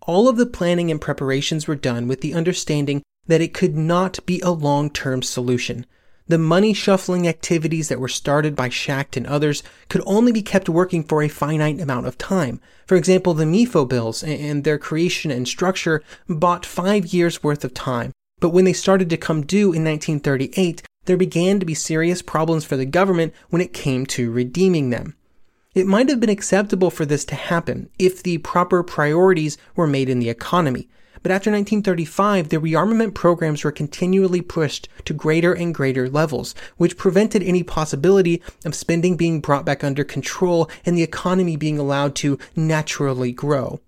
All 0.02 0.28
of 0.28 0.38
the 0.38 0.46
planning 0.46 0.92
and 0.92 1.02
preparations 1.02 1.68
were 1.68 1.76
done 1.76 2.08
with 2.08 2.22
the 2.22 2.34
understanding 2.34 3.02
that 3.30 3.42
it 3.42 3.54
could 3.54 3.78
not 3.78 4.20
be 4.26 4.42
a 4.42 4.50
long 4.50 4.90
term 4.90 5.22
solution. 5.22 5.86
The 6.28 6.40
money 6.40 6.74
shuffling 6.74 7.28
activities 7.28 7.88
that 7.88 8.00
were 8.00 8.08
started 8.08 8.56
by 8.56 8.70
Schacht 8.70 9.16
and 9.16 9.26
others 9.26 9.64
could 9.88 10.02
only 10.06 10.32
be 10.32 10.42
kept 10.42 10.68
working 10.68 11.04
for 11.04 11.24
a 11.24 11.28
finite 11.28 11.80
amount 11.80 12.08
of 12.08 12.18
time. 12.18 12.60
For 12.88 12.96
example, 12.96 13.34
the 13.34 13.46
Mefo 13.46 13.88
bills 13.88 14.24
and 14.24 14.64
their 14.64 14.78
creation 14.78 15.32
and 15.32 15.48
structure 15.48 16.04
bought 16.28 16.66
five 16.66 17.14
years 17.14 17.44
worth 17.44 17.64
of 17.64 17.74
time. 17.74 18.12
But 18.40 18.50
when 18.50 18.66
they 18.66 18.74
started 18.74 19.10
to 19.12 19.18
come 19.18 19.46
due 19.46 19.74
in 19.74 19.84
1938, 19.84 20.82
there 21.06 21.18
began 21.18 21.60
to 21.60 21.66
be 21.66 21.74
serious 21.74 22.22
problems 22.22 22.66
for 22.66 22.78
the 22.78 22.86
government 22.86 23.34
when 23.50 23.62
it 23.62 23.74
came 23.74 24.06
to 24.08 24.32
redeeming 24.32 24.90
them. 24.90 25.16
It 25.76 25.88
might 25.88 26.10
have 26.10 26.20
been 26.20 26.30
acceptable 26.30 26.90
for 26.90 27.06
this 27.06 27.26
to 27.26 27.36
happen 27.36 27.90
if 28.00 28.24
the 28.24 28.40
proper 28.40 28.82
priorities 28.82 29.58
were 29.76 29.88
made 29.88 30.10
in 30.10 30.20
the 30.20 30.30
economy. 30.30 30.90
But 31.22 31.32
after 31.32 31.52
1935, 31.52 32.50
the 32.50 32.58
rearmament 32.58 33.14
programs 33.14 33.64
were 33.64 33.72
continually 33.72 34.42
pushed 34.42 34.88
to 35.06 35.14
greater 35.14 35.54
and 35.54 35.76
greater 35.76 36.10
levels, 36.10 36.56
which 36.78 36.98
prevented 36.98 37.44
any 37.44 37.62
possibility 37.62 38.42
of 38.64 38.74
spending 38.74 39.18
being 39.18 39.42
brought 39.42 39.66
back 39.66 39.84
under 39.84 40.04
control 40.04 40.70
and 40.86 40.98
the 40.98 41.04
economy 41.04 41.58
being 41.58 41.78
allowed 41.78 42.16
to 42.16 42.40
naturally 42.56 43.34
grow. 43.34 43.82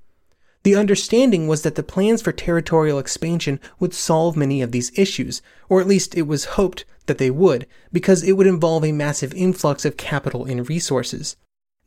The 0.64 0.76
understanding 0.76 1.48
was 1.48 1.64
that 1.64 1.76
the 1.76 1.84
plans 1.84 2.22
for 2.22 2.32
territorial 2.32 3.00
expansion 3.00 3.60
would 3.80 3.94
solve 3.94 4.38
many 4.38 4.62
of 4.62 4.72
these 4.72 4.92
issues, 4.98 5.42
or 5.70 5.82
at 5.82 5.88
least 5.88 6.16
it 6.16 6.28
was 6.28 6.56
hoped 6.60 6.86
that 7.08 7.18
they 7.18 7.32
would, 7.32 7.66
because 7.92 8.24
it 8.24 8.34
would 8.34 8.46
involve 8.46 8.84
a 8.84 8.92
massive 8.92 9.34
influx 9.34 9.86
of 9.86 9.98
capital 9.98 10.46
and 10.46 10.70
resources. 10.70 11.36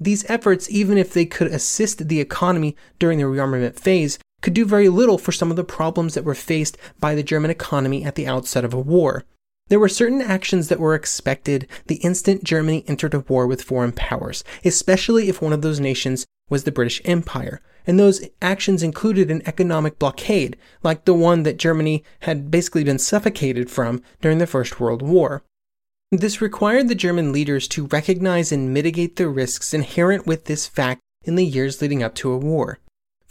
These 0.01 0.29
efforts, 0.29 0.69
even 0.71 0.99
if 0.99 1.13
they 1.13 1.25
could 1.25 1.47
assist 1.47 2.09
the 2.09 2.21
economy 2.21 2.75
during 2.99 3.19
the 3.19 3.25
rearmament 3.25 3.79
phase, 3.79 4.19
could 4.45 4.53
do 4.53 4.67
very 4.67 4.91
little 4.91 5.17
for 5.17 5.33
some 5.33 5.51
of 5.51 5.57
the 5.57 5.65
problems 5.65 6.13
that 6.13 6.23
were 6.23 6.35
faced 6.35 6.77
by 7.01 7.15
the 7.15 7.23
German 7.23 7.51
economy 7.51 8.05
at 8.05 8.15
the 8.15 8.27
outset 8.27 8.63
of 8.63 8.75
a 8.75 8.79
war. 8.79 9.25
There 9.69 9.81
were 9.81 9.89
certain 9.89 10.21
actions 10.21 10.69
that 10.69 10.79
were 10.79 10.95
expected 10.95 11.67
the 11.87 11.95
instant 11.97 12.45
Germany 12.45 12.85
entered 12.87 13.15
a 13.15 13.21
war 13.21 13.47
with 13.47 13.63
foreign 13.63 13.93
powers, 13.93 14.45
especially 14.63 15.31
if 15.31 15.41
one 15.41 15.55
of 15.55 15.63
those 15.63 15.81
nations 15.81 16.27
was 16.51 16.65
the 16.65 16.73
British 16.73 17.01
Empire. 17.07 17.63
And 17.87 17.99
those 17.99 18.29
actions 18.43 18.83
included 18.83 19.31
an 19.31 19.41
economic 19.47 19.99
blockade, 19.99 20.59
like 20.83 21.07
the 21.07 21.15
one 21.15 21.45
that 21.45 21.57
Germany 21.57 22.05
had 22.21 22.51
basically 22.51 22.85
been 22.85 22.99
suffocated 22.99 23.71
from 23.71 24.03
during 24.21 24.37
the 24.37 24.47
First 24.47 24.79
World 24.79 25.01
War. 25.01 25.43
This 26.13 26.43
required 26.43 26.89
the 26.89 26.95
German 26.95 27.33
leaders 27.33 27.67
to 27.69 27.87
recognize 27.87 28.53
and 28.53 28.75
mitigate 28.75 29.17
the 29.17 29.29
risks 29.29 29.73
inherent 29.73 30.27
with 30.27 30.45
this 30.45 30.67
fact 30.67 31.01
in 31.25 31.35
the 31.37 31.47
years 31.47 31.81
leading 31.81 32.03
up 32.03 32.15
to 32.17 32.31
a 32.31 32.37
war. 32.37 32.79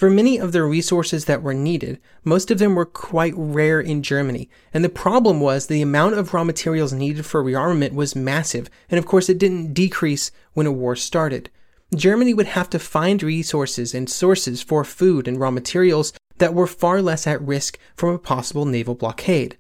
For 0.04 0.10
many 0.10 0.38
of 0.38 0.52
the 0.52 0.64
resources 0.64 1.24
that 1.26 1.42
were 1.42 1.54
needed, 1.54 1.98
most 2.26 2.52
of 2.52 2.58
them 2.58 2.76
were 2.76 2.86
quite 2.86 3.34
rare 3.38 3.80
in 3.80 4.04
Germany, 4.04 4.50
and 4.74 4.84
the 4.84 4.90
problem 4.90 5.40
was 5.40 5.68
the 5.68 5.82
amount 5.82 6.16
of 6.16 6.34
raw 6.34 6.44
materials 6.44 6.92
needed 6.92 7.26
for 7.26 7.42
rearmament 7.42 7.94
was 7.94 8.14
massive, 8.14 8.70
and 8.90 9.00
of 9.00 9.06
course 9.06 9.30
it 9.30 9.38
didn't 9.38 9.74
decrease 9.74 10.30
when 10.56 10.68
a 10.68 10.74
war 10.74 10.98
started. 10.98 11.50
Germany 11.96 12.34
would 12.34 12.48
have 12.48 12.70
to 12.72 12.80
find 12.80 13.24
resources 13.24 13.96
and 13.96 14.10
sources 14.10 14.62
for 14.62 14.84
food 14.84 15.26
and 15.26 15.40
raw 15.40 15.52
materials 15.52 16.12
that 16.38 16.54
were 16.54 16.68
far 16.68 17.02
less 17.02 17.26
at 17.26 17.42
risk 17.42 17.80
from 17.96 18.10
a 18.10 18.20
possible 18.20 18.66
naval 18.66 18.96
blockade. 18.96 19.58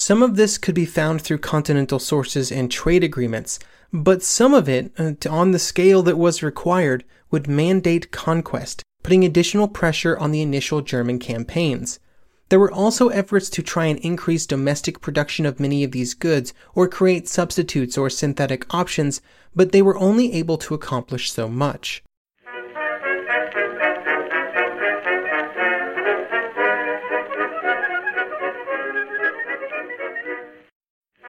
Some 0.00 0.22
of 0.22 0.36
this 0.36 0.56
could 0.56 0.74
be 0.74 0.86
found 0.86 1.20
through 1.20 1.40
continental 1.40 1.98
sources 1.98 2.50
and 2.50 2.70
trade 2.70 3.04
agreements, 3.04 3.58
but 3.92 4.22
some 4.22 4.54
of 4.54 4.70
it, 4.70 4.90
uh, 4.98 5.12
on 5.28 5.50
the 5.50 5.58
scale 5.58 6.02
that 6.04 6.16
was 6.16 6.42
required, 6.42 7.04
would 7.30 7.46
mandate 7.46 8.10
conquest, 8.10 8.82
putting 9.06 9.24
additional 9.24 9.68
pressure 9.68 10.18
on 10.18 10.32
the 10.32 10.42
initial 10.42 10.80
German 10.80 11.16
campaigns. 11.16 12.00
There 12.48 12.58
were 12.58 12.72
also 12.72 13.06
efforts 13.06 13.48
to 13.50 13.62
try 13.62 13.86
and 13.86 14.00
increase 14.00 14.46
domestic 14.46 15.00
production 15.00 15.46
of 15.46 15.60
many 15.60 15.84
of 15.84 15.92
these 15.92 16.12
goods 16.12 16.52
or 16.74 16.88
create 16.88 17.28
substitutes 17.28 17.96
or 17.96 18.10
synthetic 18.10 18.66
options, 18.74 19.20
but 19.54 19.70
they 19.70 19.80
were 19.80 19.96
only 19.96 20.32
able 20.32 20.58
to 20.58 20.74
accomplish 20.74 21.30
so 21.30 21.48
much. 21.48 22.02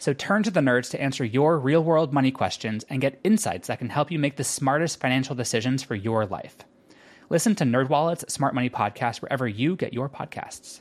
So 0.00 0.14
turn 0.14 0.42
to 0.44 0.50
the 0.50 0.60
nerds 0.60 0.90
to 0.92 1.00
answer 1.00 1.26
your 1.26 1.58
real 1.58 1.84
world 1.84 2.14
money 2.14 2.30
questions 2.30 2.86
and 2.88 3.02
get 3.02 3.20
insights 3.22 3.68
that 3.68 3.78
can 3.78 3.90
help 3.90 4.10
you 4.10 4.18
make 4.18 4.36
the 4.36 4.44
smartest 4.44 4.98
financial 4.98 5.34
decisions 5.34 5.82
for 5.82 5.94
your 5.94 6.24
life. 6.24 6.56
Listen 7.28 7.54
to 7.56 7.64
NerdWallet's 7.64 8.32
Smart 8.32 8.54
Money 8.54 8.70
Podcast 8.70 9.20
wherever 9.20 9.46
you 9.46 9.76
get 9.76 9.92
your 9.92 10.08
podcasts. 10.08 10.80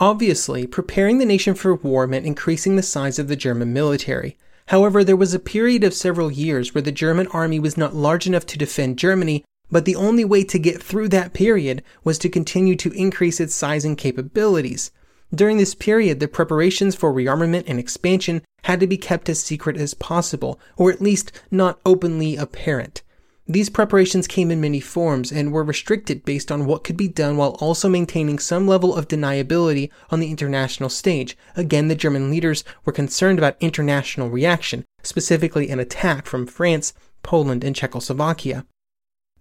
Obviously, 0.00 0.66
preparing 0.66 1.18
the 1.18 1.24
nation 1.24 1.54
for 1.54 1.76
war 1.76 2.08
meant 2.08 2.26
increasing 2.26 2.74
the 2.74 2.82
size 2.82 3.20
of 3.20 3.28
the 3.28 3.36
German 3.36 3.72
military. 3.72 4.36
However, 4.66 5.04
there 5.04 5.14
was 5.14 5.32
a 5.32 5.38
period 5.38 5.84
of 5.84 5.94
several 5.94 6.32
years 6.32 6.74
where 6.74 6.82
the 6.82 6.90
German 6.90 7.28
army 7.28 7.60
was 7.60 7.76
not 7.76 7.94
large 7.94 8.26
enough 8.26 8.46
to 8.46 8.58
defend 8.58 8.98
Germany, 8.98 9.44
but 9.72 9.86
the 9.86 9.96
only 9.96 10.24
way 10.24 10.44
to 10.44 10.58
get 10.58 10.80
through 10.80 11.08
that 11.08 11.32
period 11.32 11.82
was 12.04 12.18
to 12.18 12.28
continue 12.28 12.76
to 12.76 12.92
increase 12.92 13.40
its 13.40 13.54
size 13.54 13.84
and 13.84 13.98
capabilities. 13.98 14.92
During 15.34 15.56
this 15.56 15.74
period, 15.74 16.20
the 16.20 16.28
preparations 16.28 16.94
for 16.94 17.12
rearmament 17.12 17.64
and 17.66 17.78
expansion 17.78 18.42
had 18.64 18.80
to 18.80 18.86
be 18.86 18.98
kept 18.98 19.30
as 19.30 19.40
secret 19.40 19.78
as 19.78 19.94
possible, 19.94 20.60
or 20.76 20.92
at 20.92 21.00
least 21.00 21.32
not 21.50 21.80
openly 21.86 22.36
apparent. 22.36 23.02
These 23.48 23.70
preparations 23.70 24.28
came 24.28 24.50
in 24.50 24.60
many 24.60 24.78
forms 24.78 25.32
and 25.32 25.52
were 25.52 25.64
restricted 25.64 26.24
based 26.24 26.52
on 26.52 26.66
what 26.66 26.84
could 26.84 26.96
be 26.96 27.08
done 27.08 27.36
while 27.36 27.56
also 27.60 27.88
maintaining 27.88 28.38
some 28.38 28.68
level 28.68 28.94
of 28.94 29.08
deniability 29.08 29.90
on 30.10 30.20
the 30.20 30.30
international 30.30 30.90
stage. 30.90 31.36
Again, 31.56 31.88
the 31.88 31.96
German 31.96 32.30
leaders 32.30 32.62
were 32.84 32.92
concerned 32.92 33.38
about 33.38 33.56
international 33.58 34.30
reaction, 34.30 34.84
specifically 35.02 35.70
an 35.70 35.80
attack 35.80 36.26
from 36.26 36.46
France, 36.46 36.92
Poland, 37.22 37.64
and 37.64 37.74
Czechoslovakia. 37.74 38.64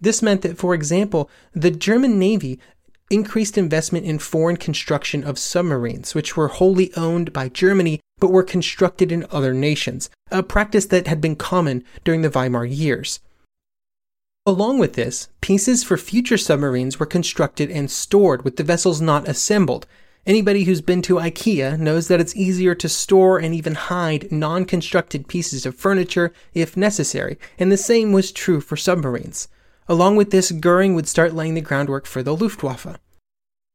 This 0.01 0.23
meant 0.23 0.41
that, 0.41 0.57
for 0.57 0.73
example, 0.73 1.29
the 1.53 1.71
German 1.71 2.17
Navy 2.17 2.59
increased 3.11 3.57
investment 3.57 4.05
in 4.05 4.17
foreign 4.17 4.57
construction 4.57 5.23
of 5.23 5.37
submarines, 5.37 6.15
which 6.15 6.35
were 6.35 6.47
wholly 6.47 6.91
owned 6.95 7.31
by 7.31 7.49
Germany 7.49 7.99
but 8.19 8.31
were 8.31 8.43
constructed 8.43 9.11
in 9.11 9.25
other 9.31 9.53
nations, 9.53 10.09
a 10.31 10.43
practice 10.43 10.85
that 10.85 11.07
had 11.07 11.19
been 11.19 11.35
common 11.35 11.83
during 12.03 12.21
the 12.21 12.29
Weimar 12.29 12.65
years. 12.65 13.19
Along 14.45 14.79
with 14.79 14.93
this, 14.93 15.27
pieces 15.41 15.83
for 15.83 15.97
future 15.97 16.37
submarines 16.37 16.99
were 16.99 17.05
constructed 17.05 17.69
and 17.69 17.91
stored 17.91 18.43
with 18.43 18.57
the 18.57 18.63
vessels 18.63 19.01
not 19.01 19.27
assembled. 19.27 19.85
Anybody 20.25 20.63
who's 20.63 20.81
been 20.81 21.01
to 21.03 21.15
IKEA 21.15 21.79
knows 21.79 22.07
that 22.07 22.19
it's 22.19 22.35
easier 22.35 22.75
to 22.75 22.89
store 22.89 23.39
and 23.39 23.53
even 23.53 23.75
hide 23.75 24.31
non 24.31 24.65
constructed 24.65 25.27
pieces 25.27 25.65
of 25.65 25.75
furniture 25.75 26.31
if 26.53 26.77
necessary, 26.77 27.37
and 27.59 27.71
the 27.71 27.77
same 27.77 28.11
was 28.11 28.31
true 28.31 28.61
for 28.61 28.77
submarines. 28.77 29.47
Along 29.91 30.15
with 30.15 30.31
this, 30.31 30.53
Goering 30.53 30.95
would 30.95 31.09
start 31.09 31.33
laying 31.33 31.53
the 31.53 31.59
groundwork 31.59 32.05
for 32.05 32.23
the 32.23 32.33
Luftwaffe. 32.33 32.97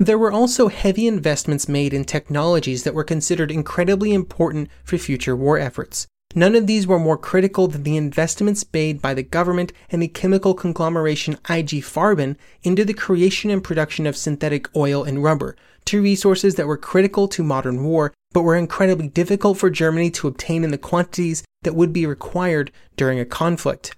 There 0.00 0.16
were 0.16 0.32
also 0.32 0.68
heavy 0.68 1.06
investments 1.06 1.68
made 1.68 1.92
in 1.92 2.06
technologies 2.06 2.84
that 2.84 2.94
were 2.94 3.04
considered 3.04 3.50
incredibly 3.50 4.14
important 4.14 4.70
for 4.82 4.96
future 4.96 5.36
war 5.36 5.58
efforts. 5.58 6.06
None 6.34 6.54
of 6.54 6.66
these 6.66 6.86
were 6.86 6.98
more 6.98 7.18
critical 7.18 7.68
than 7.68 7.82
the 7.82 7.98
investments 7.98 8.64
made 8.72 9.02
by 9.02 9.12
the 9.12 9.22
government 9.22 9.74
and 9.90 10.00
the 10.00 10.08
chemical 10.08 10.54
conglomeration 10.54 11.34
IG 11.50 11.84
Farben 11.84 12.36
into 12.62 12.82
the 12.86 12.94
creation 12.94 13.50
and 13.50 13.62
production 13.62 14.06
of 14.06 14.16
synthetic 14.16 14.74
oil 14.74 15.04
and 15.04 15.22
rubber, 15.22 15.54
two 15.84 16.00
resources 16.00 16.54
that 16.54 16.66
were 16.66 16.78
critical 16.78 17.28
to 17.28 17.44
modern 17.44 17.84
war 17.84 18.14
but 18.32 18.40
were 18.40 18.56
incredibly 18.56 19.08
difficult 19.08 19.58
for 19.58 19.68
Germany 19.68 20.10
to 20.12 20.28
obtain 20.28 20.64
in 20.64 20.70
the 20.70 20.78
quantities 20.78 21.44
that 21.60 21.76
would 21.76 21.92
be 21.92 22.06
required 22.06 22.72
during 22.96 23.20
a 23.20 23.26
conflict. 23.26 23.94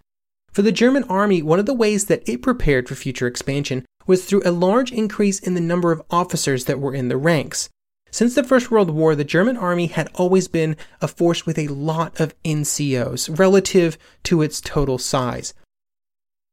For 0.53 0.63
the 0.63 0.73
German 0.73 1.05
army, 1.05 1.43
one 1.43 1.59
of 1.59 1.67
the 1.67 1.75
ways 1.75 2.07
that 2.07 2.29
it 2.29 2.43
prepared 2.43 2.89
for 2.89 2.95
future 2.95 3.27
expansion 3.27 3.85
was 4.07 4.25
through 4.25 4.43
a 4.45 4.51
large 4.51 4.91
increase 4.91 5.39
in 5.39 5.55
the 5.55 5.61
number 5.61 5.93
of 5.93 6.03
officers 6.11 6.65
that 6.65 6.81
were 6.81 6.95
in 6.95 7.09
the 7.09 7.17
ranks. 7.17 7.69
Since 8.11 8.35
the 8.35 8.43
First 8.43 8.71
World 8.71 8.91
War, 8.91 9.15
the 9.15 9.25
German 9.25 9.57
army 9.57 9.87
had 9.87 10.09
always 10.15 10.49
been 10.49 10.77
a 11.01 11.09
force 11.09 11.45
with 11.45 11.59
a 11.59 11.69
lot 11.69 12.19
of 12.19 12.35
NCOs 12.43 13.39
relative 13.39 13.99
to 14.25 14.41
its 14.41 14.61
total 14.61 14.97
size. 14.97 15.53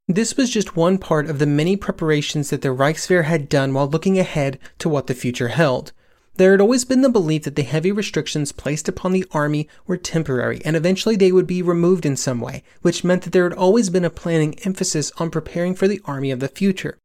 This 0.08 0.38
was 0.38 0.52
just 0.52 0.76
one 0.76 0.98
part 0.98 1.30
of 1.30 1.40
the 1.40 1.48
many 1.48 1.76
preparations 1.78 2.50
that 2.50 2.62
the 2.62 2.74
Reichswehr 2.74 3.24
had 3.24 3.50
done 3.50 3.74
while 3.74 3.88
looking 3.88 4.20
ahead 4.20 4.60
to 4.80 4.90
what 4.90 5.08
the 5.08 5.16
future 5.16 5.48
held. 5.48 5.94
There 6.38 6.52
had 6.52 6.60
always 6.60 6.84
been 6.84 7.02
the 7.02 7.10
belief 7.10 7.44
that 7.44 7.56
the 7.56 7.64
heavy 7.64 7.94
restrictions 7.94 8.52
placed 8.52 8.90
upon 8.90 9.14
the 9.14 9.26
army 9.32 9.70
were 9.88 9.96
temporary 9.96 10.62
and 10.66 10.76
eventually 10.76 11.16
they 11.16 11.32
would 11.32 11.48
be 11.48 11.62
removed 11.62 12.06
in 12.06 12.18
some 12.18 12.42
way, 12.42 12.62
which 12.82 13.06
meant 13.06 13.22
that 13.22 13.32
there 13.32 13.48
had 13.48 13.58
always 13.58 13.90
been 13.90 14.04
a 14.04 14.10
planning 14.10 14.60
emphasis 14.66 15.14
on 15.18 15.30
preparing 15.30 15.76
for 15.76 15.88
the 15.88 16.02
army 16.04 16.32
of 16.32 16.42
the 16.42 16.50
future. 16.50 16.98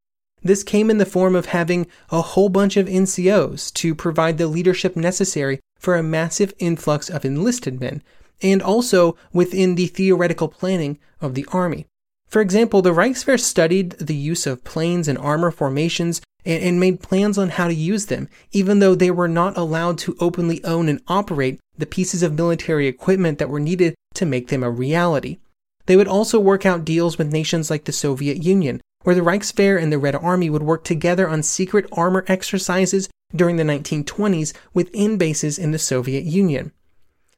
This 0.43 0.65
came 0.65 0.91
in 0.91 0.99
the 0.99 1.07
form 1.07 1.37
of 1.37 1.47
having 1.47 1.87
a 2.11 2.23
whole 2.23 2.49
bunch 2.49 2.77
of 2.77 2.87
NCOs 2.87 3.73
to 3.75 3.95
provide 3.95 4.39
the 4.39 4.49
leadership 4.49 4.97
necessary 4.97 5.61
for 5.79 5.97
a 5.97 6.03
massive 6.03 6.53
influx 6.59 7.09
of 7.09 7.25
enlisted 7.25 7.81
men, 7.81 8.03
and 8.43 8.63
also 8.63 9.17
within 9.33 9.75
the 9.75 9.87
theoretical 9.87 10.49
planning 10.49 10.99
of 11.21 11.35
the 11.35 11.47
army. 11.53 11.87
For 12.27 12.41
example, 12.41 12.81
the 12.81 12.93
Reichswehr 12.93 13.39
studied 13.39 13.93
the 13.93 14.15
use 14.15 14.47
of 14.47 14.65
planes 14.65 15.09
and 15.09 15.19
armor 15.19 15.51
formations 15.51 16.21
and, 16.45 16.63
and 16.63 16.81
made 16.81 17.03
plans 17.03 17.39
on 17.39 17.51
how 17.51 17.69
to 17.69 17.75
use 17.75 18.07
them, 18.07 18.29
even 18.53 18.79
though 18.79 18.95
they 18.95 19.11
were 19.11 19.29
not 19.29 19.57
allowed 19.57 19.99
to 19.99 20.17
openly 20.21 20.63
own 20.65 20.89
and 20.89 21.03
operate 21.09 21.61
the 21.77 21.87
pieces 21.87 22.23
of 22.23 22.35
military 22.35 22.87
equipment 22.87 23.39
that 23.39 23.51
were 23.51 23.61
needed 23.61 23.95
to 24.15 24.27
make 24.27 24.49
them 24.49 24.63
a 24.63 24.71
reality. 24.71 25.39
They 25.87 25.97
would 25.97 26.09
also 26.09 26.39
work 26.39 26.65
out 26.65 26.85
deals 26.85 27.19
with 27.19 27.33
nations 27.33 27.71
like 27.71 27.85
the 27.85 27.93
Soviet 27.93 28.43
Union, 28.43 28.81
where 29.03 29.15
the 29.15 29.23
Reichswehr 29.23 29.81
and 29.81 29.93
the 29.93 29.99
Red 29.99 30.15
Army 30.15 30.51
would 30.51 30.63
work 30.63 30.85
together 30.85 31.29
on 31.29 31.43
secret 31.43 31.87
armor 31.93 32.25
exercises 32.29 33.09
during 33.35 33.57
the 33.57 33.65
1920s 33.65 34.53
within 34.75 35.17
bases 35.17 35.59
in 35.59 35.71
the 35.71 35.79
Soviet 35.79 36.25
Union. 36.25 36.73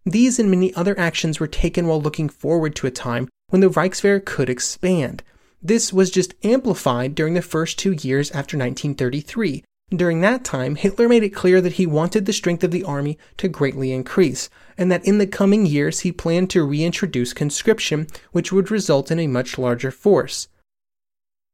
These 0.04 0.38
and 0.38 0.50
many 0.50 0.74
other 0.74 0.98
actions 0.98 1.38
were 1.38 1.46
taken 1.46 1.86
while 1.86 2.02
looking 2.02 2.28
forward 2.28 2.74
to 2.76 2.86
a 2.86 2.90
time 2.90 3.28
when 3.50 3.60
the 3.60 3.70
Reichswehr 3.70 4.24
could 4.24 4.50
expand, 4.50 5.22
this 5.62 5.92
was 5.92 6.10
just 6.10 6.34
amplified 6.42 7.14
during 7.14 7.34
the 7.34 7.42
first 7.42 7.78
two 7.78 7.92
years 7.92 8.30
after 8.30 8.56
1933. 8.56 9.62
During 9.90 10.22
that 10.22 10.42
time, 10.42 10.76
Hitler 10.76 11.08
made 11.08 11.22
it 11.22 11.34
clear 11.34 11.60
that 11.60 11.74
he 11.74 11.86
wanted 11.86 12.24
the 12.24 12.32
strength 12.32 12.64
of 12.64 12.70
the 12.70 12.82
army 12.82 13.18
to 13.36 13.46
greatly 13.46 13.92
increase, 13.92 14.48
and 14.78 14.90
that 14.90 15.04
in 15.04 15.18
the 15.18 15.26
coming 15.26 15.66
years 15.66 16.00
he 16.00 16.12
planned 16.12 16.48
to 16.50 16.64
reintroduce 16.64 17.34
conscription, 17.34 18.06
which 18.32 18.50
would 18.50 18.70
result 18.70 19.10
in 19.10 19.18
a 19.18 19.26
much 19.26 19.58
larger 19.58 19.90
force. 19.90 20.48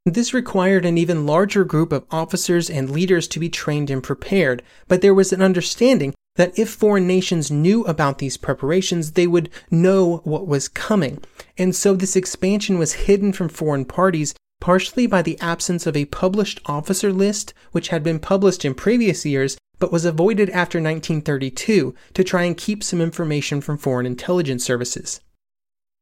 This 0.05 0.33
required 0.33 0.85
an 0.85 0.97
even 0.97 1.27
larger 1.27 1.65
group 1.65 1.93
of 1.93 2.07
officers 2.11 2.71
and 2.71 2.89
leaders 2.91 3.29
to 3.29 3.41
be 3.41 3.49
trained 3.49 3.91
and 3.91 4.03
prepared, 4.03 4.63
but 4.87 5.03
there 5.03 5.15
was 5.15 5.33
an 5.33 5.43
understanding 5.43 6.15
that 6.37 6.59
if 6.59 6.71
foreign 6.71 7.07
nations 7.07 7.51
knew 7.51 7.83
about 7.85 8.19
these 8.19 8.37
preparations, 8.37 9.13
they 9.13 9.27
would 9.27 9.51
know 9.71 10.19
what 10.25 10.47
was 10.47 10.69
coming. 10.69 11.23
And 11.59 11.75
so 11.75 11.95
this 11.95 12.17
expansion 12.17 12.79
was 12.79 13.05
hidden 13.05 13.33
from 13.33 13.49
foreign 13.49 13.85
parties 13.85 14.35
partially 14.61 15.07
by 15.07 15.23
the 15.23 15.39
absence 15.41 15.87
of 15.87 15.97
a 15.97 16.05
published 16.07 16.61
officer 16.67 17.13
list, 17.13 17.55
which 17.73 17.89
had 17.89 18.03
been 18.03 18.19
published 18.19 18.65
in 18.65 18.75
previous 18.75 19.25
years 19.25 19.57
but 19.79 19.93
was 19.93 20.05
avoided 20.05 20.51
after 20.51 20.79
1932 20.79 21.95
to 22.15 22.25
try 22.25 22.43
and 22.43 22.57
keep 22.57 22.83
some 22.83 23.01
information 23.01 23.61
from 23.61 23.79
foreign 23.79 24.07
intelligence 24.07 24.65
services. 24.65 25.21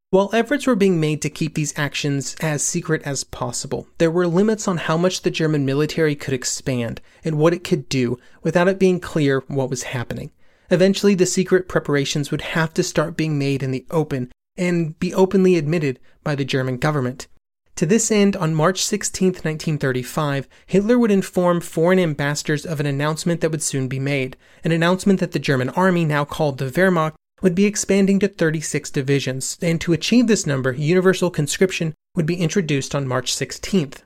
While 0.09 0.29
efforts 0.31 0.65
were 0.65 0.75
being 0.75 1.01
made 1.01 1.21
to 1.23 1.29
keep 1.29 1.53
these 1.53 1.77
actions 1.77 2.37
as 2.39 2.63
secret 2.63 3.01
as 3.03 3.25
possible, 3.25 3.89
there 3.97 4.09
were 4.09 4.25
limits 4.25 4.65
on 4.65 4.77
how 4.77 4.95
much 4.95 5.21
the 5.21 5.29
German 5.29 5.65
military 5.65 6.15
could 6.15 6.33
expand 6.33 7.01
and 7.25 7.37
what 7.37 7.53
it 7.53 7.65
could 7.65 7.89
do 7.89 8.17
without 8.41 8.69
it 8.69 8.79
being 8.79 9.01
clear 9.01 9.43
what 9.47 9.69
was 9.69 9.83
happening. 9.83 10.31
Eventually, 10.71 11.13
the 11.13 11.25
secret 11.25 11.67
preparations 11.67 12.31
would 12.31 12.39
have 12.39 12.73
to 12.75 12.83
start 12.83 13.17
being 13.17 13.37
made 13.37 13.61
in 13.61 13.71
the 13.71 13.85
open 13.91 14.31
and 14.55 14.97
be 14.97 15.13
openly 15.13 15.57
admitted 15.57 15.99
by 16.23 16.35
the 16.35 16.45
German 16.45 16.77
government. 16.77 17.27
To 17.75 17.85
this 17.85 18.09
end, 18.09 18.37
on 18.37 18.55
March 18.55 18.85
16, 18.85 19.27
1935, 19.27 20.47
Hitler 20.65 20.97
would 20.97 21.11
inform 21.11 21.59
foreign 21.59 21.99
ambassadors 21.99 22.65
of 22.65 22.79
an 22.79 22.85
announcement 22.85 23.41
that 23.41 23.51
would 23.51 23.61
soon 23.61 23.89
be 23.89 23.99
made, 23.99 24.37
an 24.63 24.71
announcement 24.71 25.19
that 25.19 25.33
the 25.33 25.37
German 25.37 25.67
army, 25.71 26.05
now 26.05 26.23
called 26.23 26.59
the 26.59 26.71
Wehrmacht, 26.71 27.15
would 27.41 27.55
be 27.55 27.65
expanding 27.65 28.19
to 28.19 28.27
36 28.27 28.89
divisions, 28.89 29.57
and 29.61 29.79
to 29.81 29.93
achieve 29.93 30.27
this 30.27 30.47
number, 30.47 30.71
universal 30.71 31.29
conscription 31.29 31.93
would 32.15 32.25
be 32.25 32.35
introduced 32.35 32.95
on 32.95 33.07
March 33.07 33.35
16th. 33.35 34.01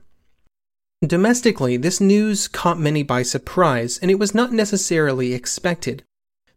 Domestically, 1.04 1.76
this 1.76 2.00
news 2.00 2.46
caught 2.46 2.78
many 2.78 3.02
by 3.02 3.22
surprise, 3.22 3.98
and 3.98 4.10
it 4.10 4.18
was 4.18 4.34
not 4.34 4.52
necessarily 4.52 5.32
expected. 5.32 6.04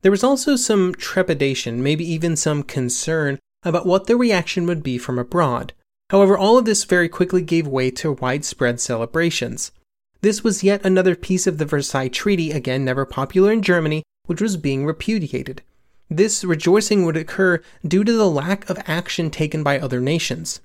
There 0.02 0.12
was 0.12 0.24
also 0.24 0.56
some 0.56 0.94
trepidation, 0.94 1.82
maybe 1.82 2.06
even 2.06 2.36
some 2.36 2.62
concern, 2.62 3.40
about 3.64 3.88
what 3.88 4.06
the 4.06 4.16
reaction 4.16 4.68
would 4.68 4.84
be 4.84 5.00
from 5.00 5.18
abroad. 5.18 5.74
However, 6.12 6.38
all 6.38 6.60
of 6.60 6.66
this 6.66 6.84
very 6.84 7.10
quickly 7.10 7.42
gave 7.42 7.66
way 7.66 7.90
to 7.92 8.12
widespread 8.12 8.80
celebrations. 8.80 9.72
This 10.22 10.44
was 10.44 10.64
yet 10.64 10.86
another 10.86 11.16
piece 11.16 11.48
of 11.48 11.58
the 11.58 11.66
Versailles 11.66 12.10
Treaty, 12.10 12.52
again 12.52 12.86
never 12.86 13.06
popular 13.06 13.52
in 13.52 13.64
Germany, 13.64 14.04
which 14.28 14.42
was 14.42 14.58
being 14.58 14.86
repudiated. 14.86 15.64
This 16.10 16.44
rejoicing 16.44 17.06
would 17.06 17.18
occur 17.18 17.62
due 17.86 18.04
to 18.04 18.12
the 18.14 18.30
lack 18.30 18.70
of 18.70 18.80
action 18.86 19.32
taken 19.32 19.64
by 19.64 19.80
other 19.80 20.00
nations. 20.00 20.62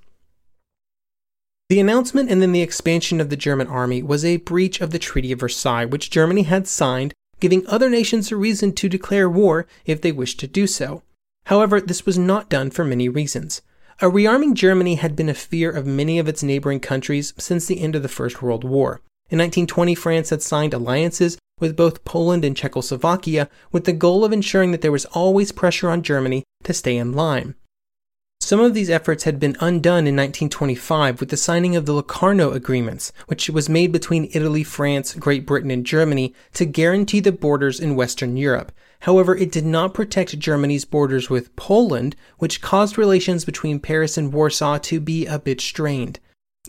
The 1.70 1.80
announcement 1.80 2.30
and 2.30 2.42
then 2.42 2.52
the 2.52 2.62
expansion 2.62 3.20
of 3.20 3.30
the 3.30 3.36
German 3.36 3.68
army 3.68 4.02
was 4.02 4.24
a 4.24 4.38
breach 4.38 4.80
of 4.80 4.90
the 4.90 4.98
Treaty 4.98 5.32
of 5.32 5.40
Versailles, 5.40 5.84
which 5.84 6.10
Germany 6.10 6.42
had 6.42 6.66
signed, 6.66 7.14
giving 7.38 7.66
other 7.66 7.88
nations 7.88 8.30
a 8.30 8.36
reason 8.36 8.72
to 8.72 8.88
declare 8.88 9.30
war 9.30 9.66
if 9.86 10.00
they 10.00 10.12
wished 10.12 10.40
to 10.40 10.46
do 10.46 10.66
so. 10.66 11.02
However, 11.44 11.80
this 11.80 12.04
was 12.04 12.18
not 12.18 12.50
done 12.50 12.70
for 12.70 12.84
many 12.84 13.08
reasons. 13.08 13.62
A 14.00 14.06
rearming 14.06 14.54
Germany 14.54 14.96
had 14.96 15.14
been 15.14 15.28
a 15.28 15.34
fear 15.34 15.70
of 15.70 15.86
many 15.86 16.18
of 16.18 16.26
its 16.26 16.42
neighboring 16.42 16.80
countries 16.80 17.32
since 17.38 17.66
the 17.66 17.80
end 17.80 17.94
of 17.94 18.02
the 18.02 18.08
First 18.08 18.42
World 18.42 18.64
War. 18.64 19.00
In 19.30 19.38
1920, 19.38 19.94
France 19.94 20.30
had 20.30 20.42
signed 20.42 20.74
alliances 20.74 21.38
with 21.60 21.76
both 21.76 22.04
Poland 22.04 22.44
and 22.44 22.56
Czechoslovakia 22.56 23.48
with 23.70 23.84
the 23.84 23.92
goal 23.92 24.24
of 24.24 24.32
ensuring 24.32 24.72
that 24.72 24.80
there 24.80 24.90
was 24.90 25.04
always 25.06 25.52
pressure 25.52 25.90
on 25.90 26.02
Germany 26.02 26.42
to 26.64 26.72
stay 26.72 26.96
in 26.96 27.12
line. 27.12 27.54
Some 28.40 28.60
of 28.60 28.72
these 28.72 28.90
efforts 28.90 29.24
had 29.24 29.38
been 29.38 29.56
undone 29.60 30.06
in 30.06 30.16
1925 30.16 31.20
with 31.20 31.28
the 31.28 31.36
signing 31.36 31.76
of 31.76 31.84
the 31.84 31.92
Locarno 31.92 32.52
Agreements, 32.52 33.12
which 33.26 33.50
was 33.50 33.68
made 33.68 33.92
between 33.92 34.30
Italy, 34.32 34.64
France, 34.64 35.14
Great 35.14 35.44
Britain, 35.44 35.70
and 35.70 35.84
Germany 35.84 36.34
to 36.54 36.64
guarantee 36.64 37.20
the 37.20 37.32
borders 37.32 37.78
in 37.78 37.94
Western 37.94 38.36
Europe. 38.36 38.72
However, 39.00 39.36
it 39.36 39.52
did 39.52 39.66
not 39.66 39.94
protect 39.94 40.38
Germany's 40.38 40.84
borders 40.84 41.30
with 41.30 41.54
Poland, 41.54 42.16
which 42.38 42.60
caused 42.60 42.98
relations 42.98 43.44
between 43.44 43.78
Paris 43.78 44.16
and 44.16 44.32
Warsaw 44.32 44.78
to 44.78 45.00
be 45.00 45.26
a 45.26 45.38
bit 45.38 45.60
strained. 45.60 46.18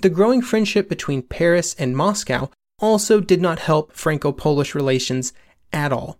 The 0.02 0.10
growing 0.10 0.42
friendship 0.42 0.88
between 0.88 1.24
Paris 1.24 1.76
and 1.80 1.98
Moscow 1.98 2.52
also 2.82 3.22
did 3.22 3.42
not 3.42 3.60
help 3.60 3.94
Franco 3.94 4.32
Polish 4.32 4.76
relations 4.76 5.32
at 5.72 5.94
all. 5.94 6.18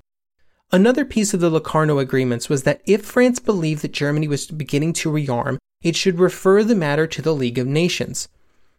Another 0.72 1.04
piece 1.04 1.34
of 1.34 1.42
the 1.42 1.50
Locarno 1.50 2.00
agreements 2.00 2.48
was 2.48 2.64
that 2.64 2.82
if 2.86 3.04
France 3.04 3.40
believed 3.40 3.82
that 3.82 3.92
Germany 3.92 4.28
was 4.28 4.48
beginning 4.48 4.94
to 4.94 5.12
rearm, 5.12 5.58
it 5.84 5.98
should 5.98 6.20
refer 6.20 6.64
the 6.64 6.76
matter 6.76 7.08
to 7.08 7.22
the 7.22 7.36
League 7.36 7.58
of 7.58 7.68
Nations. 7.68 8.30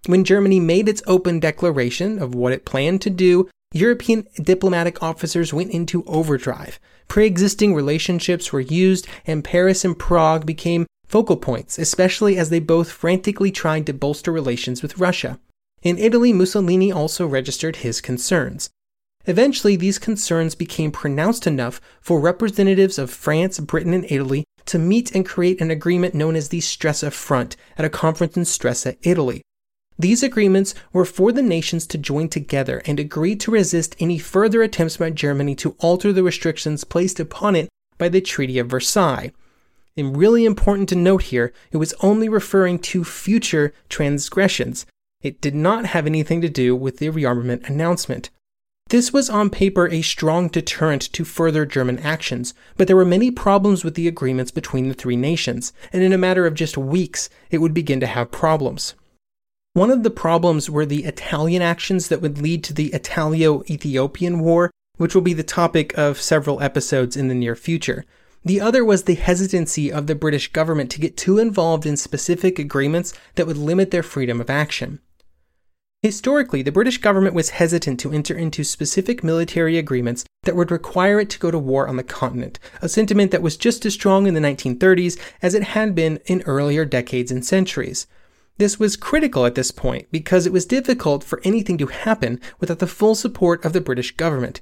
When 0.06 0.24
Germany 0.24 0.58
made 0.58 0.88
its 0.88 1.02
open 1.06 1.38
declaration 1.38 2.18
of 2.18 2.34
what 2.34 2.52
it 2.52 2.64
planned 2.64 3.02
to 3.02 3.10
do, 3.10 3.48
European 3.74 4.26
diplomatic 4.36 5.02
officers 5.02 5.52
went 5.52 5.70
into 5.70 6.04
overdrive. 6.06 6.80
Pre 7.08 7.26
existing 7.26 7.74
relationships 7.74 8.52
were 8.52 8.60
used, 8.60 9.06
and 9.26 9.44
Paris 9.44 9.84
and 9.84 9.98
Prague 9.98 10.46
became 10.46 10.86
focal 11.06 11.36
points, 11.36 11.78
especially 11.78 12.38
as 12.38 12.50
they 12.50 12.58
both 12.58 12.90
frantically 12.90 13.50
tried 13.50 13.86
to 13.86 13.92
bolster 13.92 14.32
relations 14.32 14.82
with 14.82 14.98
Russia. 14.98 15.38
In 15.82 15.98
Italy, 15.98 16.32
Mussolini 16.32 16.92
also 16.92 17.26
registered 17.26 17.76
his 17.76 18.00
concerns. 18.00 18.70
Eventually, 19.26 19.76
these 19.76 19.98
concerns 19.98 20.54
became 20.54 20.92
pronounced 20.92 21.46
enough 21.46 21.80
for 22.00 22.20
representatives 22.20 22.98
of 22.98 23.10
France, 23.10 23.58
Britain, 23.58 23.92
and 23.92 24.06
Italy 24.08 24.44
to 24.66 24.78
meet 24.78 25.12
and 25.12 25.26
create 25.26 25.60
an 25.60 25.70
agreement 25.70 26.14
known 26.14 26.36
as 26.36 26.48
the 26.48 26.60
Stresa 26.60 27.12
Front 27.12 27.56
at 27.76 27.84
a 27.84 27.90
conference 27.90 28.36
in 28.36 28.44
Stresa, 28.44 28.96
Italy. 29.02 29.42
These 29.98 30.22
agreements 30.22 30.74
were 30.92 31.04
for 31.04 31.32
the 31.32 31.42
nations 31.42 31.86
to 31.88 31.98
join 31.98 32.28
together 32.28 32.82
and 32.86 32.98
agree 32.98 33.36
to 33.36 33.50
resist 33.50 33.96
any 33.98 34.18
further 34.18 34.62
attempts 34.62 34.96
by 34.96 35.10
Germany 35.10 35.54
to 35.56 35.76
alter 35.80 36.12
the 36.12 36.22
restrictions 36.22 36.84
placed 36.84 37.20
upon 37.20 37.56
it 37.56 37.68
by 37.98 38.08
the 38.08 38.20
Treaty 38.20 38.58
of 38.58 38.68
Versailles. 38.68 39.32
And 39.96 40.16
really 40.16 40.44
important 40.44 40.88
to 40.88 40.96
note 40.96 41.24
here, 41.24 41.52
it 41.70 41.76
was 41.76 41.94
only 42.00 42.28
referring 42.28 42.78
to 42.80 43.04
future 43.04 43.74
transgressions. 43.88 44.86
It 45.22 45.40
did 45.40 45.54
not 45.54 45.86
have 45.86 46.06
anything 46.06 46.40
to 46.40 46.48
do 46.48 46.74
with 46.74 46.98
the 46.98 47.08
rearmament 47.08 47.68
announcement. 47.68 48.30
This 48.88 49.12
was 49.12 49.30
on 49.30 49.50
paper 49.50 49.88
a 49.88 50.02
strong 50.02 50.48
deterrent 50.48 51.12
to 51.12 51.24
further 51.24 51.64
German 51.64 51.98
actions, 52.00 52.52
but 52.76 52.88
there 52.88 52.96
were 52.96 53.04
many 53.04 53.30
problems 53.30 53.84
with 53.84 53.94
the 53.94 54.08
agreements 54.08 54.50
between 54.50 54.88
the 54.88 54.94
three 54.94 55.16
nations, 55.16 55.72
and 55.92 56.02
in 56.02 56.12
a 56.12 56.18
matter 56.18 56.44
of 56.44 56.54
just 56.54 56.76
weeks, 56.76 57.30
it 57.50 57.58
would 57.58 57.72
begin 57.72 58.00
to 58.00 58.06
have 58.06 58.30
problems. 58.30 58.94
One 59.74 59.90
of 59.90 60.02
the 60.02 60.10
problems 60.10 60.68
were 60.68 60.84
the 60.84 61.04
Italian 61.04 61.62
actions 61.62 62.08
that 62.08 62.20
would 62.20 62.42
lead 62.42 62.62
to 62.64 62.74
the 62.74 62.92
Italo 62.92 63.62
Ethiopian 63.70 64.40
War, 64.40 64.70
which 64.98 65.14
will 65.14 65.22
be 65.22 65.32
the 65.32 65.42
topic 65.42 65.96
of 65.96 66.20
several 66.20 66.60
episodes 66.60 67.16
in 67.16 67.28
the 67.28 67.34
near 67.34 67.56
future. 67.56 68.04
The 68.44 68.60
other 68.60 68.84
was 68.84 69.04
the 69.04 69.14
hesitancy 69.14 69.90
of 69.90 70.08
the 70.08 70.14
British 70.14 70.52
government 70.52 70.90
to 70.90 71.00
get 71.00 71.16
too 71.16 71.38
involved 71.38 71.86
in 71.86 71.96
specific 71.96 72.58
agreements 72.58 73.14
that 73.36 73.46
would 73.46 73.56
limit 73.56 73.92
their 73.92 74.02
freedom 74.02 74.40
of 74.40 74.50
action. 74.50 74.98
Historically, 76.02 76.62
the 76.62 76.72
British 76.72 76.98
government 76.98 77.32
was 77.32 77.50
hesitant 77.50 78.00
to 78.00 78.10
enter 78.10 78.36
into 78.36 78.64
specific 78.64 79.22
military 79.22 79.78
agreements 79.78 80.24
that 80.42 80.56
would 80.56 80.72
require 80.72 81.20
it 81.20 81.30
to 81.30 81.38
go 81.38 81.48
to 81.48 81.58
war 81.60 81.86
on 81.86 81.94
the 81.94 82.02
continent, 82.02 82.58
a 82.80 82.88
sentiment 82.88 83.30
that 83.30 83.40
was 83.40 83.56
just 83.56 83.86
as 83.86 83.94
strong 83.94 84.26
in 84.26 84.34
the 84.34 84.40
1930s 84.40 85.16
as 85.42 85.54
it 85.54 85.62
had 85.62 85.94
been 85.94 86.18
in 86.26 86.42
earlier 86.42 86.84
decades 86.84 87.30
and 87.30 87.46
centuries. 87.46 88.08
This 88.58 88.80
was 88.80 88.96
critical 88.96 89.46
at 89.46 89.54
this 89.54 89.70
point 89.70 90.08
because 90.10 90.44
it 90.44 90.52
was 90.52 90.66
difficult 90.66 91.22
for 91.22 91.40
anything 91.44 91.78
to 91.78 91.86
happen 91.86 92.40
without 92.58 92.80
the 92.80 92.88
full 92.88 93.14
support 93.14 93.64
of 93.64 93.72
the 93.72 93.80
British 93.80 94.10
government. 94.16 94.60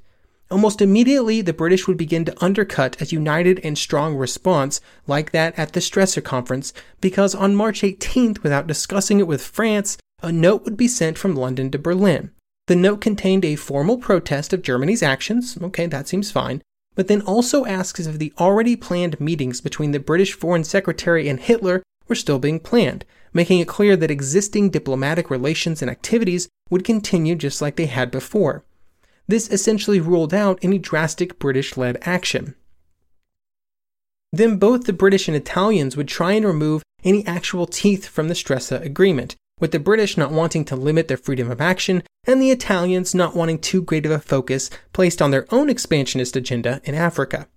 Almost 0.51 0.79
immediately, 0.79 1.41
the 1.41 1.53
British 1.53 1.87
would 1.87 1.97
begin 1.97 2.23
to 2.25 2.43
undercut 2.43 3.01
a 3.01 3.05
united 3.05 3.59
and 3.63 3.77
strong 3.79 4.15
response 4.15 4.79
like 5.07 5.31
that 5.31 5.57
at 5.57 5.73
the 5.73 5.79
Stresa 5.79 6.23
Conference, 6.23 6.71
because 6.99 7.33
on 7.33 7.55
March 7.55 7.81
18th, 7.81 8.43
without 8.43 8.67
discussing 8.67 9.19
it 9.19 9.27
with 9.27 9.41
France, 9.41 9.97
a 10.21 10.31
note 10.31 10.63
would 10.63 10.77
be 10.77 10.87
sent 10.87 11.17
from 11.17 11.35
London 11.35 11.71
to 11.71 11.79
Berlin. 11.79 12.31
The 12.67 12.75
note 12.75 13.01
contained 13.01 13.43
a 13.43 13.55
formal 13.55 13.97
protest 13.97 14.53
of 14.53 14.61
Germany's 14.61 15.03
actions. 15.03 15.57
Okay, 15.61 15.87
that 15.87 16.07
seems 16.07 16.31
fine. 16.31 16.61
But 16.95 17.07
then 17.07 17.21
also 17.21 17.65
asks 17.65 17.99
if 18.05 18.17
the 18.17 18.33
already 18.39 18.75
planned 18.75 19.19
meetings 19.19 19.61
between 19.61 19.91
the 19.91 19.99
British 19.99 20.33
Foreign 20.33 20.63
Secretary 20.63 21.27
and 21.27 21.39
Hitler 21.39 21.81
were 22.07 22.15
still 22.15 22.39
being 22.39 22.59
planned, 22.59 23.05
making 23.33 23.59
it 23.59 23.67
clear 23.67 23.95
that 23.95 24.11
existing 24.11 24.69
diplomatic 24.69 25.29
relations 25.29 25.81
and 25.81 25.89
activities 25.89 26.49
would 26.69 26.83
continue 26.83 27.35
just 27.35 27.61
like 27.61 27.75
they 27.75 27.85
had 27.85 28.11
before. 28.11 28.63
This 29.27 29.49
essentially 29.49 29.99
ruled 29.99 30.33
out 30.33 30.59
any 30.61 30.77
drastic 30.77 31.39
British 31.39 31.77
led 31.77 31.97
action. 32.01 32.55
Then 34.33 34.57
both 34.57 34.85
the 34.85 34.93
British 34.93 35.27
and 35.27 35.35
Italians 35.35 35.97
would 35.97 36.07
try 36.07 36.33
and 36.33 36.45
remove 36.45 36.83
any 37.03 37.25
actual 37.25 37.65
teeth 37.65 38.07
from 38.07 38.27
the 38.27 38.33
Stresa 38.33 38.81
Agreement, 38.81 39.35
with 39.61 39.71
the 39.71 39.79
British 39.79 40.17
not 40.17 40.31
wanting 40.31 40.65
to 40.65 40.75
limit 40.75 41.07
their 41.07 41.15
freedom 41.15 41.49
of 41.49 41.61
action 41.61 42.03
and 42.25 42.41
the 42.41 42.51
Italians 42.51 43.15
not 43.15 43.35
wanting 43.35 43.59
too 43.59 43.81
great 43.81 44.05
of 44.05 44.11
a 44.11 44.19
focus 44.19 44.69
placed 44.91 45.21
on 45.21 45.31
their 45.31 45.45
own 45.53 45.69
expansionist 45.69 46.35
agenda 46.35 46.81
in 46.83 46.95
Africa. 46.95 47.47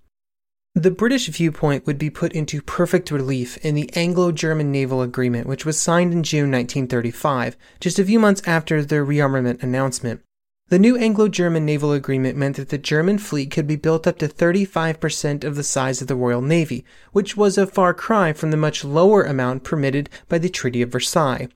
The 0.77 0.91
British 0.91 1.29
viewpoint 1.29 1.87
would 1.87 1.99
be 1.99 2.11
put 2.11 2.33
into 2.33 2.61
perfect 2.61 3.11
relief 3.11 3.57
in 3.65 3.75
the 3.75 3.89
Anglo 3.95 4.33
German 4.33 4.73
Naval 4.73 5.03
Agreement, 5.03 5.47
which 5.47 5.65
was 5.65 5.81
signed 5.81 6.13
in 6.13 6.25
June 6.25 6.51
1935, 6.51 7.57
just 7.81 7.99
a 7.99 8.05
few 8.05 8.19
months 8.19 8.43
after 8.45 8.85
the 8.85 8.97
rearmament 8.97 9.63
announcement. 9.63 10.21
The 10.69 10.79
new 10.81 10.97
Anglo 10.97 11.29
German 11.29 11.65
Naval 11.65 11.93
Agreement 11.93 12.37
meant 12.37 12.57
that 12.57 12.71
the 12.71 12.79
German 12.79 13.19
fleet 13.19 13.53
could 13.53 13.69
be 13.69 13.77
built 13.77 14.07
up 14.07 14.19
to 14.19 14.27
35% 14.27 15.45
of 15.45 15.55
the 15.55 15.63
size 15.63 16.03
of 16.03 16.09
the 16.09 16.17
Royal 16.17 16.43
Navy, 16.43 16.85
which 17.13 17.37
was 17.37 17.57
a 17.57 17.67
far 17.67 17.95
cry 17.95 18.33
from 18.33 18.51
the 18.51 18.57
much 18.57 18.83
lower 18.83 19.23
amount 19.23 19.63
permitted 19.63 20.11
by 20.29 20.39
the 20.39 20.49
Treaty 20.49 20.83
of 20.83 20.91
Versailles. 20.91 21.49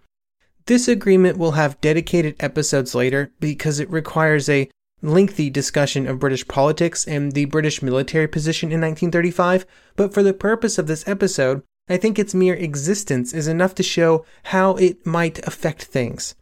This 0.68 0.86
agreement 0.86 1.38
will 1.38 1.52
have 1.52 1.80
dedicated 1.80 2.36
episodes 2.40 2.94
later 2.94 3.32
because 3.40 3.80
it 3.80 3.90
requires 3.90 4.50
a 4.50 4.68
lengthy 5.00 5.48
discussion 5.48 6.06
of 6.06 6.18
British 6.18 6.46
politics 6.46 7.08
and 7.08 7.32
the 7.32 7.46
British 7.46 7.80
military 7.80 8.28
position 8.28 8.66
in 8.66 8.82
1935, 8.82 9.64
but 9.96 10.12
for 10.12 10.22
the 10.22 10.34
purpose 10.34 10.76
of 10.76 10.86
this 10.86 11.08
episode, 11.08 11.62
I 11.88 11.96
think 11.96 12.18
its 12.18 12.34
mere 12.34 12.52
existence 12.52 13.32
is 13.32 13.48
enough 13.48 13.74
to 13.76 13.82
show 13.82 14.26
how 14.42 14.76
it 14.76 15.06
might 15.06 15.38
affect 15.46 15.84
things. 15.84 16.34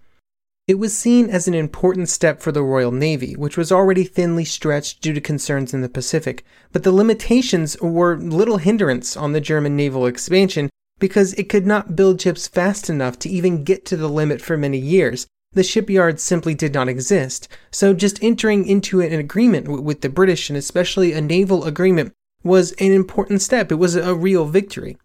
It 0.67 0.81
was 0.81 0.99
seen 0.99 1.31
as 1.31 1.47
an 1.47 1.55
important 1.55 2.09
step 2.09 2.41
for 2.41 2.51
the 2.51 2.65
Royal 2.65 2.91
Navy, 2.91 3.35
which 3.37 3.57
was 3.57 3.71
already 3.71 4.03
thinly 4.03 4.45
stretched 4.45 5.03
due 5.03 5.13
to 5.13 5.21
concerns 5.21 5.73
in 5.73 5.83
the 5.83 5.89
Pacific, 5.89 6.45
but 6.73 6.83
the 6.83 6.91
limitations 6.91 7.81
were 7.81 8.19
little 8.19 8.59
hindrance 8.59 9.17
on 9.17 9.35
the 9.35 9.41
German 9.41 9.77
naval 9.77 10.05
expansion 10.05 10.69
because 10.99 11.33
it 11.35 11.49
could 11.49 11.67
not 11.67 11.97
build 11.97 12.21
ships 12.21 12.49
fast 12.49 12.89
enough 12.89 13.19
to 13.21 13.29
even 13.29 13.65
get 13.65 13.85
to 13.87 13.97
the 13.97 14.09
limit 14.09 14.41
for 14.41 14.57
many 14.57 14.79
years. 14.79 15.27
The 15.53 15.63
shipyards 15.63 16.23
simply 16.23 16.55
did 16.55 16.75
not 16.75 16.89
exist, 16.89 17.49
so 17.71 17.95
just 17.95 18.23
entering 18.23 18.67
into 18.67 19.01
an 19.01 19.13
agreement 19.13 19.69
with 19.69 20.03
the 20.03 20.09
British, 20.09 20.51
and 20.51 20.57
especially 20.57 21.13
a 21.13 21.21
naval 21.21 21.65
agreement, 21.65 22.13
was 22.43 22.73
an 22.73 22.93
important 22.93 23.43
step. 23.43 23.73
It 23.73 23.77
was 23.77 23.97
a 23.97 24.15
real 24.15 24.45
victory. 24.45 24.97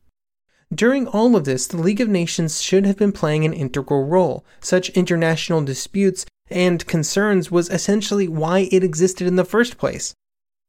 During 0.74 1.08
all 1.08 1.36
of 1.36 1.44
this, 1.44 1.68
the 1.68 1.82
League 1.82 2.02
of 2.02 2.08
Nations 2.08 2.62
should 2.62 2.86
have 2.86 2.98
been 2.98 3.12
playing 3.12 3.44
an 3.46 3.54
integral 3.54 4.06
role. 4.06 4.46
Such 4.62 4.90
international 4.92 5.64
disputes 5.64 6.26
and 6.50 6.86
concerns 6.86 7.52
was 7.52 7.70
essentially 7.70 8.28
why 8.28 8.70
it 8.72 8.84
existed 8.84 9.28
in 9.28 9.36
the 9.36 9.46
first 9.46 9.78
place. 9.78 10.14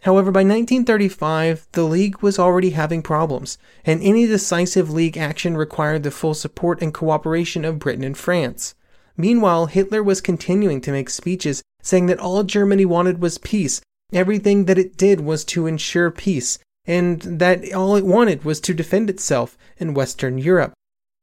However, 0.02 0.32
by 0.32 0.40
1935, 0.40 1.68
the 1.72 1.84
League 1.84 2.22
was 2.22 2.38
already 2.38 2.70
having 2.70 3.02
problems, 3.02 3.56
and 3.84 4.02
any 4.02 4.26
decisive 4.26 4.90
League 4.90 5.16
action 5.16 5.56
required 5.56 6.02
the 6.02 6.10
full 6.10 6.34
support 6.34 6.82
and 6.82 6.92
cooperation 6.92 7.64
of 7.64 7.78
Britain 7.78 8.02
and 8.02 8.18
France. 8.18 8.74
Meanwhile, 9.16 9.66
Hitler 9.66 10.02
was 10.02 10.20
continuing 10.20 10.80
to 10.80 10.90
make 10.90 11.08
speeches 11.08 11.62
saying 11.82 12.06
that 12.06 12.18
all 12.18 12.42
Germany 12.42 12.84
wanted 12.84 13.20
was 13.20 13.38
peace, 13.38 13.80
everything 14.12 14.64
that 14.64 14.78
it 14.78 14.96
did 14.96 15.20
was 15.20 15.44
to 15.44 15.66
ensure 15.66 16.10
peace, 16.10 16.58
and 16.84 17.20
that 17.22 17.72
all 17.72 17.94
it 17.94 18.04
wanted 18.04 18.44
was 18.44 18.60
to 18.60 18.74
defend 18.74 19.08
itself 19.08 19.56
in 19.78 19.94
Western 19.94 20.36
Europe. 20.36 20.72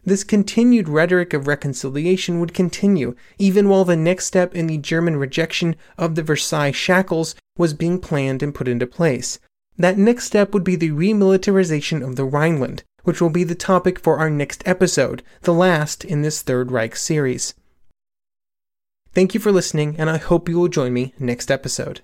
This 0.03 0.23
continued 0.23 0.87
rhetoric 0.87 1.33
of 1.33 1.47
reconciliation 1.47 2.39
would 2.39 2.53
continue, 2.53 3.15
even 3.37 3.67
while 3.67 3.85
the 3.85 3.95
next 3.95 4.25
step 4.25 4.55
in 4.55 4.67
the 4.67 4.77
German 4.77 5.17
rejection 5.17 5.75
of 5.97 6.15
the 6.15 6.23
Versailles 6.23 6.71
shackles 6.71 7.35
was 7.57 7.73
being 7.73 7.99
planned 7.99 8.41
and 8.41 8.55
put 8.55 8.67
into 8.67 8.87
place. 8.87 9.39
That 9.77 9.97
next 9.97 10.25
step 10.25 10.53
would 10.53 10.63
be 10.63 10.75
the 10.75 10.91
remilitarization 10.91 12.05
of 12.05 12.15
the 12.15 12.25
Rhineland, 12.25 12.83
which 13.03 13.21
will 13.21 13.29
be 13.29 13.43
the 13.43 13.55
topic 13.55 13.99
for 13.99 14.17
our 14.17 14.29
next 14.29 14.63
episode, 14.65 15.23
the 15.41 15.53
last 15.53 16.03
in 16.03 16.21
this 16.21 16.41
Third 16.41 16.71
Reich 16.71 16.95
series. 16.95 17.53
Thank 19.13 19.33
you 19.33 19.39
for 19.39 19.51
listening, 19.51 19.95
and 19.97 20.09
I 20.09 20.17
hope 20.17 20.47
you 20.47 20.59
will 20.59 20.67
join 20.67 20.93
me 20.93 21.13
next 21.19 21.49
episode. 21.49 22.01